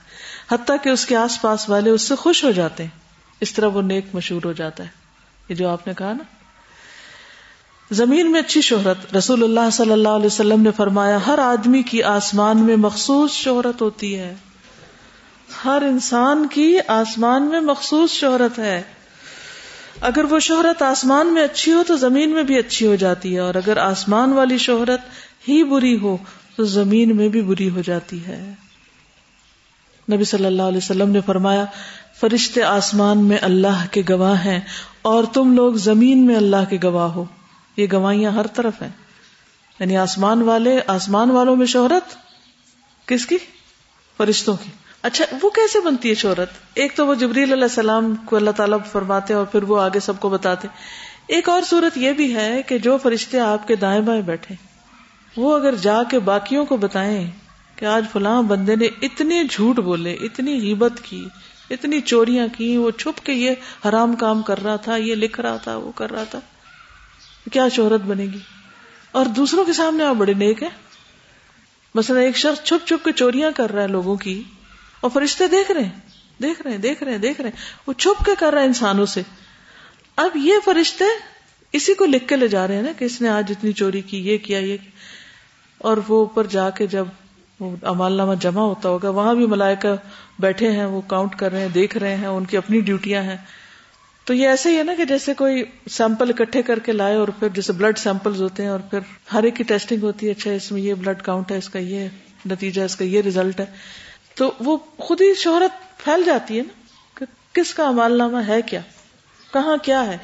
[0.51, 3.08] حتیٰ کہ اس کے آس پاس والے اس سے خوش ہو جاتے ہیں۔
[3.41, 4.87] اس طرح وہ نیک مشہور ہو جاتا ہے۔
[5.49, 6.23] یہ جو آپ نے کہا نا۔
[7.91, 12.03] زمین میں اچھی شہرت۔ رسول اللہ صلی اللہ علیہ وسلم نے فرمایا، ہر آدمی کی
[12.03, 14.35] آسمان میں مخصوص شہرت ہوتی ہے۔
[15.65, 18.81] ہر انسان کی آسمان میں مخصوص شہرت ہے۔
[20.01, 23.39] اگر وہ شہرت آسمان میں اچھی ہو تو زمین میں بھی اچھی ہو جاتی ہے،
[23.39, 24.99] اور اگر آسمان والی شہرت
[25.47, 26.17] ہی بری ہو
[26.55, 28.53] تو زمین میں بھی بری ہو جاتی ہے۔
[30.11, 31.65] نبی صلی اللہ علیہ وسلم نے فرمایا
[32.19, 34.59] فرشتے آسمان میں اللہ کے گواہ ہیں
[35.01, 37.25] اور تم لوگ زمین میں اللہ کے گواہ ہو۔
[37.77, 38.89] یہ گواہیاں ہر طرف ہیں۔
[39.79, 42.15] یعنی آسمان والے، آسمان والوں میں شہرت؟
[43.07, 43.37] کس کی؟
[44.17, 48.35] فرشتوں کی۔ اچھا وہ کیسے بنتی ہے شہرت؟ ایک تو وہ جبریل علیہ السلام کو
[48.35, 50.67] اللہ تعالیٰ فرماتے اور پھر وہ آگے سب کو بتاتے۔
[51.27, 54.55] ایک اور صورت یہ بھی ہے کہ جو فرشتے آپ کے دائیں بائیں بیٹھے،
[55.37, 57.31] وہ اگر جا کے باقیوں کو بتائیں
[57.75, 61.25] کہ آج فلاں بندے نے اتنے جھوٹ بولے، اتنی ہیبت کی
[61.69, 63.51] اتنی چوریاں کی، وہ چھپ کے یہ
[63.89, 66.39] حرام کام کر رہا تھا، یہ لکھ رہا تھا، وہ کر رہا تھا۔
[67.51, 68.39] کیا شہرت بنے گی؟
[69.11, 70.69] اور دوسروں کے سامنے آپ بڑے نیک ہیں۔
[71.95, 74.43] مثلا ایک شخص چھپ چھپ کے چوریاں کر رہا ہے لوگوں کی،
[75.01, 75.99] اور فرشتے دیکھ رہے ہیں،
[76.41, 78.65] دیکھ رہے ہیں، دیکھ رہے ہیں، دیکھ رہے ہیں۔ وہ چھپ کے کر رہا ہے
[78.65, 79.21] انسانوں سے۔
[80.15, 81.03] اب یہ فرشتے
[81.71, 84.01] اسی کو لکھ کے لے جا رہے ہیں نا کہ اس نے آج اتنی چوری
[84.01, 84.91] کی، یہ کیا یہ کیا۔
[85.77, 87.05] اور وہ اوپر جا کے جب
[87.59, 89.89] وہ امال نامہ جمع ہوتا ہوگا، وہاں بھی ملائکہ
[90.39, 93.37] بیٹھے ہیں، وہ کاؤنٹ کر رہے ہیں، دیکھ رہے ہیں، ان کی اپنی ڈیوٹیاں ہیں۔
[94.25, 97.27] تو یہ ایسے ہی ہے نا کہ جیسے کوئی سیمپل اکٹھے کر کے لائے اور
[97.27, 98.99] پھر جیسے بلڈ سیمپل ہوتے ہیں اور پھر
[99.33, 101.79] ہر ایک کی ٹیسٹنگ ہوتی ہے اچھا اس میں یہ بلڈ کاؤنٹ ہے، اس کا
[101.79, 102.07] یہ
[102.51, 103.65] نتیجہ، اس کا یہ ریزلٹ ہے۔
[104.35, 106.73] تو وہ خود ہی شہرت پھیل جاتی ہے نا
[107.17, 108.81] کہ کس کا امال نامہ ہے کیا؟
[109.53, 110.17] کہاں کیا ہے؟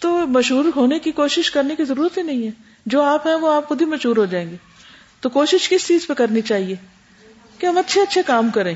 [0.00, 2.50] تو مشہور ہونے کی کوشش کرنے کی ضرورت ہی نہیں ہے۔
[2.86, 4.56] جو آپ ہیں، وہ آپ خود ہی مشہور ہو جائیں گے۔
[5.22, 6.74] تو کوشش کس چیز پہ کرنی چاہیے
[7.58, 8.74] کہ ہم اچھے اچھے کام کریں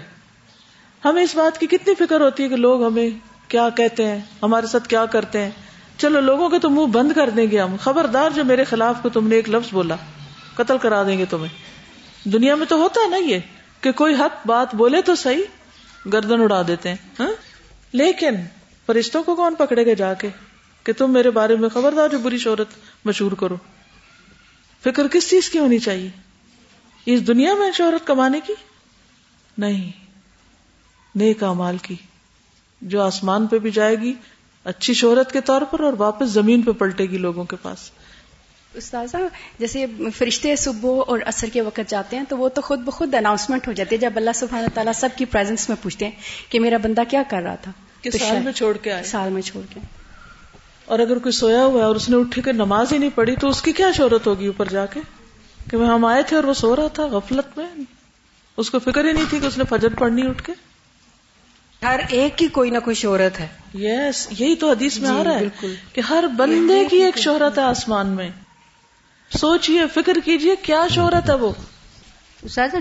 [1.04, 3.08] ہمیں اس بات کی کتنی فکر ہوتی ہے کہ لوگ ہمیں
[3.48, 5.50] کیا کہتے ہیں ہمارے ساتھ کیا کرتے ہیں
[5.98, 9.08] چلو لوگوں کے تو منہ بند کر دیں گے ہم خبردار جو میرے خلاف کو
[9.08, 9.96] تم نے ایک لفظ بولا
[10.54, 13.38] قتل کرا دیں گے تمہیں دنیا میں تو ہوتا ہے نا یہ
[13.80, 17.30] کہ کوئی حق بات بولے تو صحیح گردن اڑا دیتے ہیں ہاں؟
[17.92, 18.36] لیکن
[18.86, 20.28] فرشتوں کو کون پکڑے گا جا کے
[20.86, 22.68] کہ تم میرے بارے میں خبردار جو بری شہرت
[23.04, 23.56] مشہور کرو؟
[24.84, 26.08] فکر کس چیز کی ہونی چاہیے؟
[27.06, 28.52] اس دنیا میں شہرت کمانے کی؟
[29.58, 29.90] نہیں
[31.14, 31.94] نیک مال کی۔
[32.82, 34.14] جو آسمان پہ بھی جائے گی
[34.64, 37.90] اچھی شہرت کے طور پر اور واپس زمین پہ پلٹے گی لوگوں کے پاس۔
[38.74, 39.16] استاذہ
[39.58, 39.86] جیسے
[40.16, 43.72] فرشتے صبح اور اثر کے وقت جاتے ہیں تو وہ تو خود بخود اناؤنسمنٹ ہو
[43.72, 46.12] جاتی ہے جب اللہ سبحانہ تعالیٰ سب کی پریزنس میں پوچھتے ہیں
[46.48, 47.72] کہ میرا بندہ کیا کر رہا تھا؟
[48.02, 49.80] کہ سال میں چھوڑ کے آئے۔ سال میں چھوڑ کے
[50.84, 53.36] اور اگر کوئی سویا ہوا ہے اور اس نے اٹھ کے نماز ہی نہیں پڑھی
[53.36, 55.00] تو اس کی کیا شہرت ہوگی اوپر جا کے؟
[55.70, 57.66] کہ ہم آئے تھے اور وہ سو رہا تھا غفلت میں۔
[58.56, 60.52] اس کو فکر ہی نہیں تھی کہ اس نے فجر پڑھنی اٹھ کے۔
[61.82, 65.38] ہر ایک کی کوئی نہ کوئی شہرت ہے۔ یس یہی تو حدیث میں آ رہا
[65.38, 68.30] ہے کہ ہر بندے کی ایک شہرت ہے آسمان میں۔
[69.38, 71.52] سوچئے فکر کیجیے کیا شہرت ہے وہ؟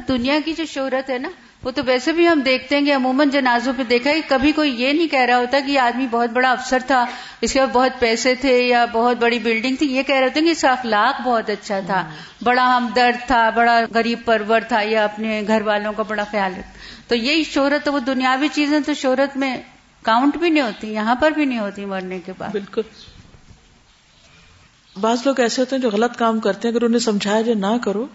[0.08, 1.30] دنیا کی جو شہرت ہے نا
[1.64, 4.82] وہ تو ویسے بھی ہم دیکھتے ہیں کہ عموماً جنازوں پہ دیکھا کہ کبھی کوئی
[4.82, 7.06] یہ نہیں کہہ رہا ہوتا کہ یہ آدمی بہت بڑا افسر تھا،
[7.42, 10.40] اس کے بعد بہت پیسے تھے یا بہت بڑی بلڈنگ تھی۔ یہ کہہ رہے ہوتے
[10.40, 12.10] ہیں کہ اس کا اخلاق بہت اچھا تھا،
[12.44, 16.80] بڑا ہمدرد تھا، بڑا غریب پرور تھا یا اپنے گھر والوں کا بڑا خیال رکھتا۔
[17.08, 19.58] تو یہی شہرت وہ دنیاوی چیزیں تو شہرت میں
[20.02, 22.82] کاؤنٹ بھی نہیں ہوتی، یہاں پر بھی نہیں ہوتی مرنے کے بعد۔ بالکل۔
[25.02, 27.78] بعض لوگ ایسے ہوتے ہیں جو غلط کام کرتے ہیں، اگر انہیں سمجھایا جائے نہ
[27.84, 28.06] کرو،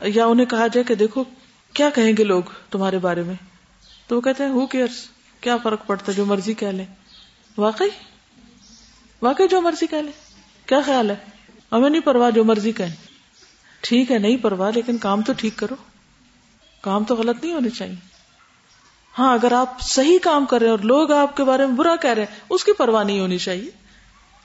[0.00, 1.24] یا انہیں کہا جائے کہ دیکھو
[1.72, 3.34] کیا کہیں گے لوگ تمہارے بارے میں؟
[4.06, 5.08] تو وہ کہتے ہیں ہو کیئرس
[5.40, 6.86] کیا فرق پڑتا ہے جو مرضی کہہ لیں
[7.58, 7.88] واقعی؟
[9.22, 10.12] واقعی جو مرضی کہہ لیں
[10.66, 11.16] کیا خیال ہے؟
[11.72, 12.94] ہمیں نہیں پرواہ جو مرضی کہیں۔
[13.80, 15.74] ٹھیک ہے، نہیں پرواہ، لیکن کام تو ٹھیک کرو۔
[16.80, 17.94] کام تو غلط نہیں ہونے چاہیے۔
[19.18, 21.96] ہاں اگر آپ صحیح کام کر رہے ہیں اور لوگ آپ کے بارے میں برا
[21.96, 23.70] کہہ رہے ہیں، اس کی پرواہ نہیں ہونی چاہیے۔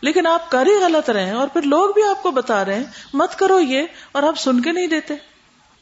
[0.01, 2.75] لیکن آپ کر ہی غلط رہے ہیں اور پھر لوگ بھی آپ کو بتا رہے
[2.75, 5.13] ہیں، مت کرو یہ اور آپ سن کے نہیں دیتے۔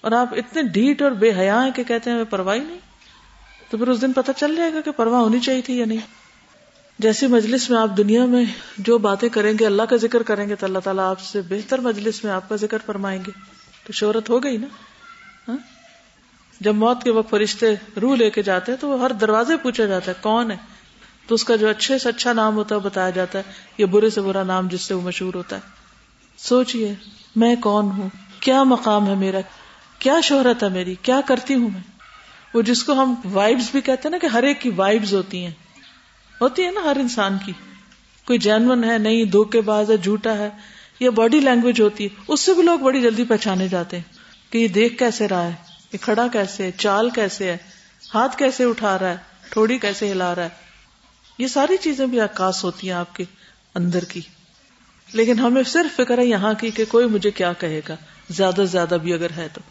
[0.03, 2.79] اور آپ اتنے ڈھیٹ اور بے حیا ہیں کہ کہتے ہیں پرواہ نہیں۔
[3.69, 5.97] تو پھر اس دن پتہ چل جائے گا کہ پرواہ ہونی چاہیے تھی یا نہیں۔
[6.99, 8.45] جیسی مجلس میں آپ دنیا میں
[8.77, 11.79] جو باتیں کریں گے، اللہ کا ذکر کریں گے، تو اللہ تعالیٰ آپ سے بہتر
[11.79, 13.31] مجلس میں آپ کا ذکر فرمائیں گے۔
[13.87, 14.67] تو شہرت ہو گئی نا؟
[15.47, 15.57] ہاں؟
[16.59, 19.85] جب موت کے وقت فرشتے روح لے کے جاتے ہیں تو وہ ہر دروازے پوچھا
[19.85, 20.57] جاتا ہے، کون ہے؟
[21.27, 23.43] تو اس کا جو اچھے سے اچھا نام ہوتا ہے بتایا جاتا ہے۔
[23.77, 25.61] یا برے سے برا نام جس سے وہ مشہور ہوتا ہے۔
[26.37, 26.95] سوچئے،
[27.35, 29.39] میں کون ہوں؟ کیا مقام ہے میرا؟
[30.03, 31.81] کیا شہرت ہے میری؟ کیا کرتی ہوں میں؟
[32.53, 35.43] وہ جس کو ہم وائبز بھی کہتے ہیں نا کہ ہر ایک کی وائبز ہوتی
[35.43, 35.51] ہیں۔
[36.41, 37.51] ہوتی ہے نا ہر انسان کی۔
[38.25, 40.49] کوئی جینون ہے، نہیں، دھوکے باز ہے، جھوٹا ہے،
[40.99, 44.13] یا باڈی لینگویج ہوتی ہے، اس سے بھی لوگ بڑی جلدی پہچانے جاتے ہیں
[44.53, 45.53] کہ یہ دیکھ کیسے رہا ہے،
[45.93, 47.57] یہ کھڑا کیسے ہے، چال کیسے ہے،
[48.13, 49.17] ہاتھ کیسے اٹھا رہا ہے
[49.49, 50.49] تھوڑی کیسے ہلا رہا ہے۔
[51.37, 53.23] یہ ساری چیزیں بھی آکاش ہوتی ہیں آپ کے
[53.75, 54.21] اندر کی۔
[55.13, 57.95] لیکن ہمیں صرف فکر ہے یہاں کی کہ کوئی مجھے کیا کہے گا۔
[58.29, 59.61] زیادہ سے زیادہ بھی اگر ہے تو۔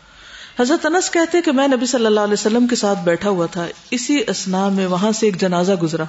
[0.61, 3.67] حضرت انس کہتے کہ میں نبی صلی اللہ علیہ وسلم کے ساتھ بیٹھا ہوا تھا،
[3.91, 6.05] اسی اسنا میں وہاں سے ایک جنازہ گزرا۔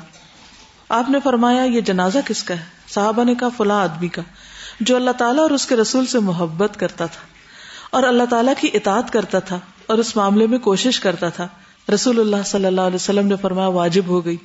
[0.89, 4.21] آپ نے فرمایا، یہ جنازہ کس کا ہے؟ صحابہ نے کہا، فلاں آدمی کا،
[4.79, 7.27] جو اللہ تعالیٰ اور اس کے رسول سے محبت کرتا تھا۔
[7.89, 11.47] اور اللہ تعالیٰ کی اطاعت کرتا تھا اور اس معاملے میں کوشش کرتا تھا۔
[11.93, 14.37] رسول اللہ صلی اللہ علیہ وسلم نے فرمایا، واجب ہو گئی،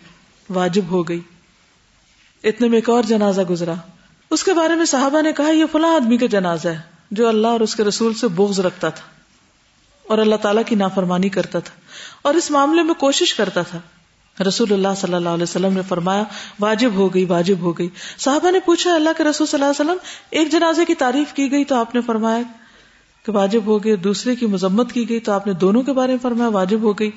[0.51, 1.21] واجب ہو گئی۔
[2.45, 3.75] اتنے میں ایک اور جنازہ گزرا۔
[4.31, 6.79] اس کے بارے میں صحابہ نے کہا، یہ فلاں آدمی کا جنازہ ہے،
[7.11, 9.18] جو اللہ اور اس کے رسول سے بغض رکھتا تھا۔
[10.09, 11.81] اور اللہ تعالیٰ کی نافرمانی کرتا تھا
[12.23, 13.79] اور اس معاملے میں کوشش کرتا تھا۔
[14.49, 16.23] رسول اللہ صلی اللہ علیہ وسلم نے فرمایا،
[16.61, 17.89] واجب ہو گئی، واجب ہو گئی۔
[18.19, 21.51] صحابہ نے پوچھا، اللہ کے رسول صلی اللہ علیہ وسلم، ایک جنازے کی تعریف کی
[21.51, 22.43] گئی تو آپ نے فرمایا
[23.27, 26.13] کہ واجب ہو گئی، دوسرے کی مذمت کی گئی تو آپ نے دونوں کے بارے
[26.13, 27.11] میں فرمایا واجب ہو گئی۔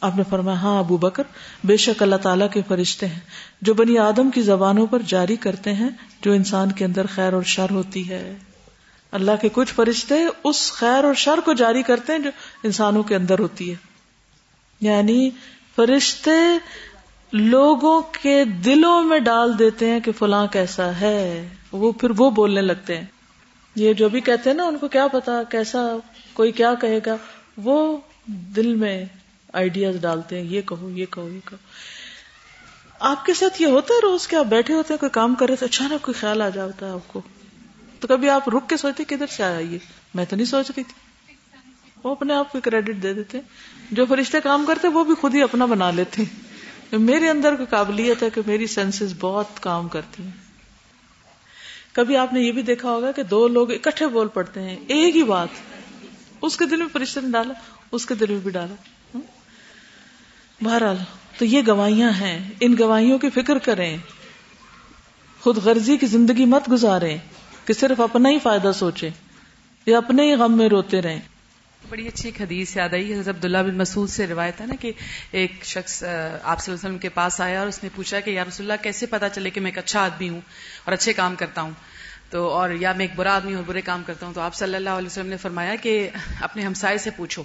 [0.00, 1.22] آپ نے فرمایا ہاں ابو بکر،
[1.64, 3.20] بے شک اللہ تعالیٰ کے فرشتے ہیں۔
[3.62, 5.88] جو بنی آدم کی زبانوں پر جاری کرتے ہیں،
[6.22, 8.34] جو انسان کے اندر خیر اور شر ہوتی ہے۔
[9.14, 12.30] اللہ کے کچھ فرشتے اس خیر اور شر کو جاری کرتے ہیں جو
[12.62, 13.76] انسانوں کے اندر ہوتی ہے۔
[14.80, 15.30] یعنی
[15.76, 16.58] فرشتے
[17.32, 22.60] لوگوں کے دلوں میں ڈال دیتے ہیں کہ فلاں کیسا ہے، وہ پھر وہ بولنے
[22.60, 23.04] لگتے ہیں۔
[23.74, 25.96] یہ جو بھی کہتے ہیں نا، ان کو کیا پتا کیسا
[26.32, 27.16] کوئی کیا کہے گا،
[27.56, 27.96] وہ
[28.26, 29.04] دل میں
[29.52, 31.56] آئیڈیاز ڈالتے ہیں، یہ کہو یہ کہو یہ کہو۔
[33.00, 35.46] آپ کے ساتھ یہ ہوتا ہے روز کے آپ بیٹھے ہوتے ہیں، کوئی کام کر
[35.46, 37.20] رہے تھے اچانک کوئی خیال آ جاتا ہے آپ کو۔
[38.04, 39.78] تو کبھی آپ رک کے سوچتے کدھر سے آیا یہ؟
[40.14, 41.26] میں تو نہیں سوچ رہی تھی۔
[42.04, 43.40] وہ اپنے آپ کو کریڈٹ دے دیتے۔
[43.90, 46.22] جو فرشتے کام کرتے وہ بھی خود ہی اپنا بنا لیتے۔
[46.92, 50.30] میرے اندر کوئی قابلیت ہے کہ میری سینسز بہت کام کرتی ہیں۔
[51.92, 55.16] کبھی آپ نے یہ بھی دیکھا ہوگا کہ دو لوگ اکٹھے بول پڑتے ہیں، ایک
[55.16, 55.48] ہی بات۔
[56.42, 57.54] اس کے دل میں فرشتے نے ڈالا،
[57.92, 59.18] اس کے دل میں بھی ڈالا۔
[60.62, 60.96] بہرحال،
[61.38, 63.96] تو یہ گواہیاں ہیں۔ ان گواہیوں کی فکر کریں۔
[65.40, 67.16] خود غرضی کی زندگی مت گزارے
[67.64, 69.10] کہ صرف اپنا ہی فائدہ سوچے
[69.86, 71.20] یا اپنے ہی غم میں روتے رہیں۔
[71.88, 74.92] بڑی اچھی ایک حدیث یاد آئی حضرت عبداللہ بن مسعود سے روایت ہے نا کہ
[75.32, 76.04] ایک شخص
[76.42, 78.70] آپ صلی اللہ علیہ وسلم کے پاس آیا اور اس نے پوچھا کہ یا رسول
[78.70, 80.40] اللہ کیسے پتا چلے کہ میں ایک اچھا آدمی ہوں
[80.84, 81.70] اور اچھے کام کرتا ہوں؟
[82.30, 84.74] تو اور یا میں ایک برا آدمی ہوں برے کام کرتا ہوں؟ تو آپ صلی
[84.74, 86.10] اللہ علیہ وسلم نے فرمایا کہ
[86.40, 87.42] اپنے ہمسائے سے پوچھو۔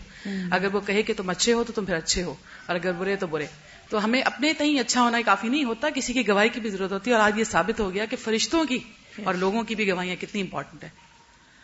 [0.52, 3.16] اگر وہ کہے کہ تم اچھے ہو تو تم پھر اچھے ہو اور اگر برے
[3.16, 3.46] تو برے۔
[3.90, 6.92] تو ہمیں اپنے تئیں اچھا ہونا کافی نہیں ہوتا کسی کی گواہی کی بھی ضرورت
[6.92, 8.80] ہوتی ہے اور آج یہ ثابت ہو گیا کہ فرشتوں کی
[9.24, 10.90] اور لوگوں کی بھی گواہیاں کتنی امپورٹنٹ ہے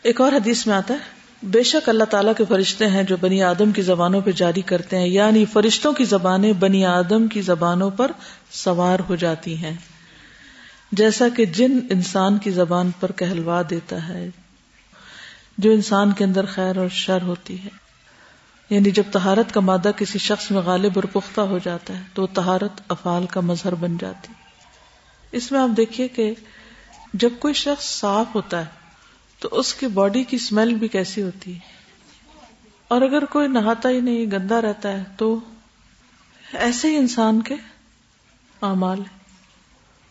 [0.03, 3.43] ایک اور حدیث میں آتا ہے بے شک اللہ تعالیٰ کے فرشتے ہیں جو بنی
[3.43, 7.89] آدم کی زبانوں پہ جاری کرتے ہیں یعنی فرشتوں کی زبانیں بنی آدم کی زبانوں
[7.89, 8.11] پر
[8.51, 9.75] سوار ہو جاتی ہیں۔
[10.91, 14.29] جیسا کہ جن انسان کی زبان پر کہلوا دیتا ہے
[15.57, 17.69] جو انسان کے اندر خیر اور شر ہوتی ہے۔
[18.69, 22.27] یعنی جب تہارت کا مادہ کسی شخص میں غالب اور پختہ ہو جاتا ہے تو
[22.27, 24.33] تہارت افعال کا مظہر بن جاتی۔
[25.31, 26.33] اس میں آپ دیکھیے کہ
[27.19, 28.65] جب کوئی شخص صاف ہوتا ہے
[29.39, 31.59] تو اس کی باڈی کی اسمیل بھی کیسی ہوتی ہے؟
[32.87, 35.39] اور اگر کوئی نہاتا ہی نہیں گندا رہتا ہے تو
[36.53, 37.55] ایسے ہی انسان کے
[38.61, 38.99] اعمال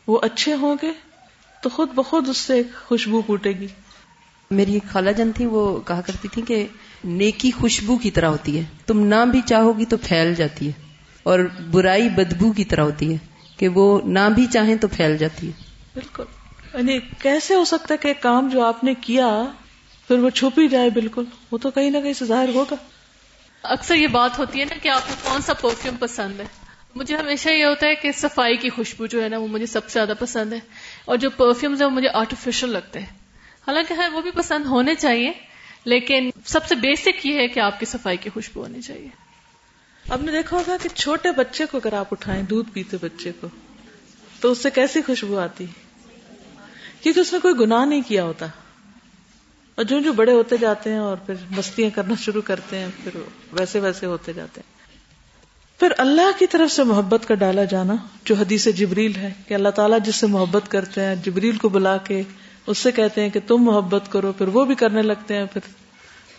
[0.07, 0.93] وہ اچھے ہوں گے
[1.63, 3.67] تو خود بخود اس سے ایک خوشبو پوٹے گی۔
[4.51, 6.67] میری ایک خالہ جن تھی وہ کہا کرتی تھی کہ
[7.05, 10.73] نیکی خوشبو کی طرح ہوتی ہے۔ تم نہ بھی چاہو گی تو پھیل جاتی ہے۔
[11.23, 11.39] اور
[11.71, 13.19] برائی بدبو کی طرح ہوتی ہے
[13.57, 15.53] کہ وہ نہ بھی چاہیں تو پھیل جاتی ہے۔
[15.95, 16.25] بالکل۔
[16.75, 19.45] یعنی کیسے ہو سکتا ہے کہ کام جو آپ نے کیا
[20.09, 22.77] پھر وہ چھپ ہی جائے بالکل؟ وہ تو کہیں نہ کہیں سے ظاہر ہوگا۔
[23.63, 26.45] اکثر یہ بات ہوتی ہے نا کہ آپ کو کون سا پرفیوم پسند ہے؟
[26.95, 29.85] مجھے ہمیشہ یہ ہوتا ہے کہ صفائی کی خوشبو جو ہے نا وہ مجھے سب
[29.85, 30.59] سے زیادہ پسند ہے۔
[31.05, 33.07] اور جو پرفیومز ہیں وہ مجھے آرٹیفیشل لگتے ہیں۔
[33.67, 35.33] حالانکہ ہے وہ بھی پسند ہونے چاہیے
[35.85, 39.09] لیکن سب سے بیسک یہ ہے کہ آپ کی صفائی کی خوشبو ہونی چاہیے۔
[40.11, 43.47] آپ نے دیکھا ہوگا کہ چھوٹے بچے کو اگر آپ اٹھائیں دودھ پیتے بچے کو
[44.41, 45.67] تو اس سے کیسی خوشبو آتی؟
[47.05, 48.47] کیونکہ اس نے کوئی گناہ نہیں کیا ہوتا۔
[49.75, 53.21] اور جو جو بڑے ہوتے جاتے ہیں اور پھر مستیاں کرنا شروع کرتے ہیں، پھر
[53.53, 54.75] ویسے ویسے ہوتے جاتے ہیں۔
[55.81, 57.95] پھر اللہ کی طرف سے محبت کا ڈالا جانا،
[58.25, 61.97] جو حدیث جبریل ہے کہ اللہ تعالیٰ جس سے محبت کرتے ہیں، جبریل کو بلا
[61.97, 62.23] کے
[62.67, 65.61] اس سے کہتے ہیں کہ تم محبت کرو، پھر وہ بھی کرنے لگتے ہیں، پھر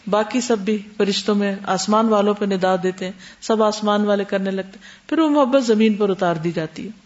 [0.09, 3.11] باقی سب بھی فرشتوں میں آسمان والوں پہ ندا دیتے ہیں،
[3.41, 7.04] سب آسمان والے کرنے لگتے ہیں۔ پھر وہ محبت زمین پر اتار دی جاتی ہے۔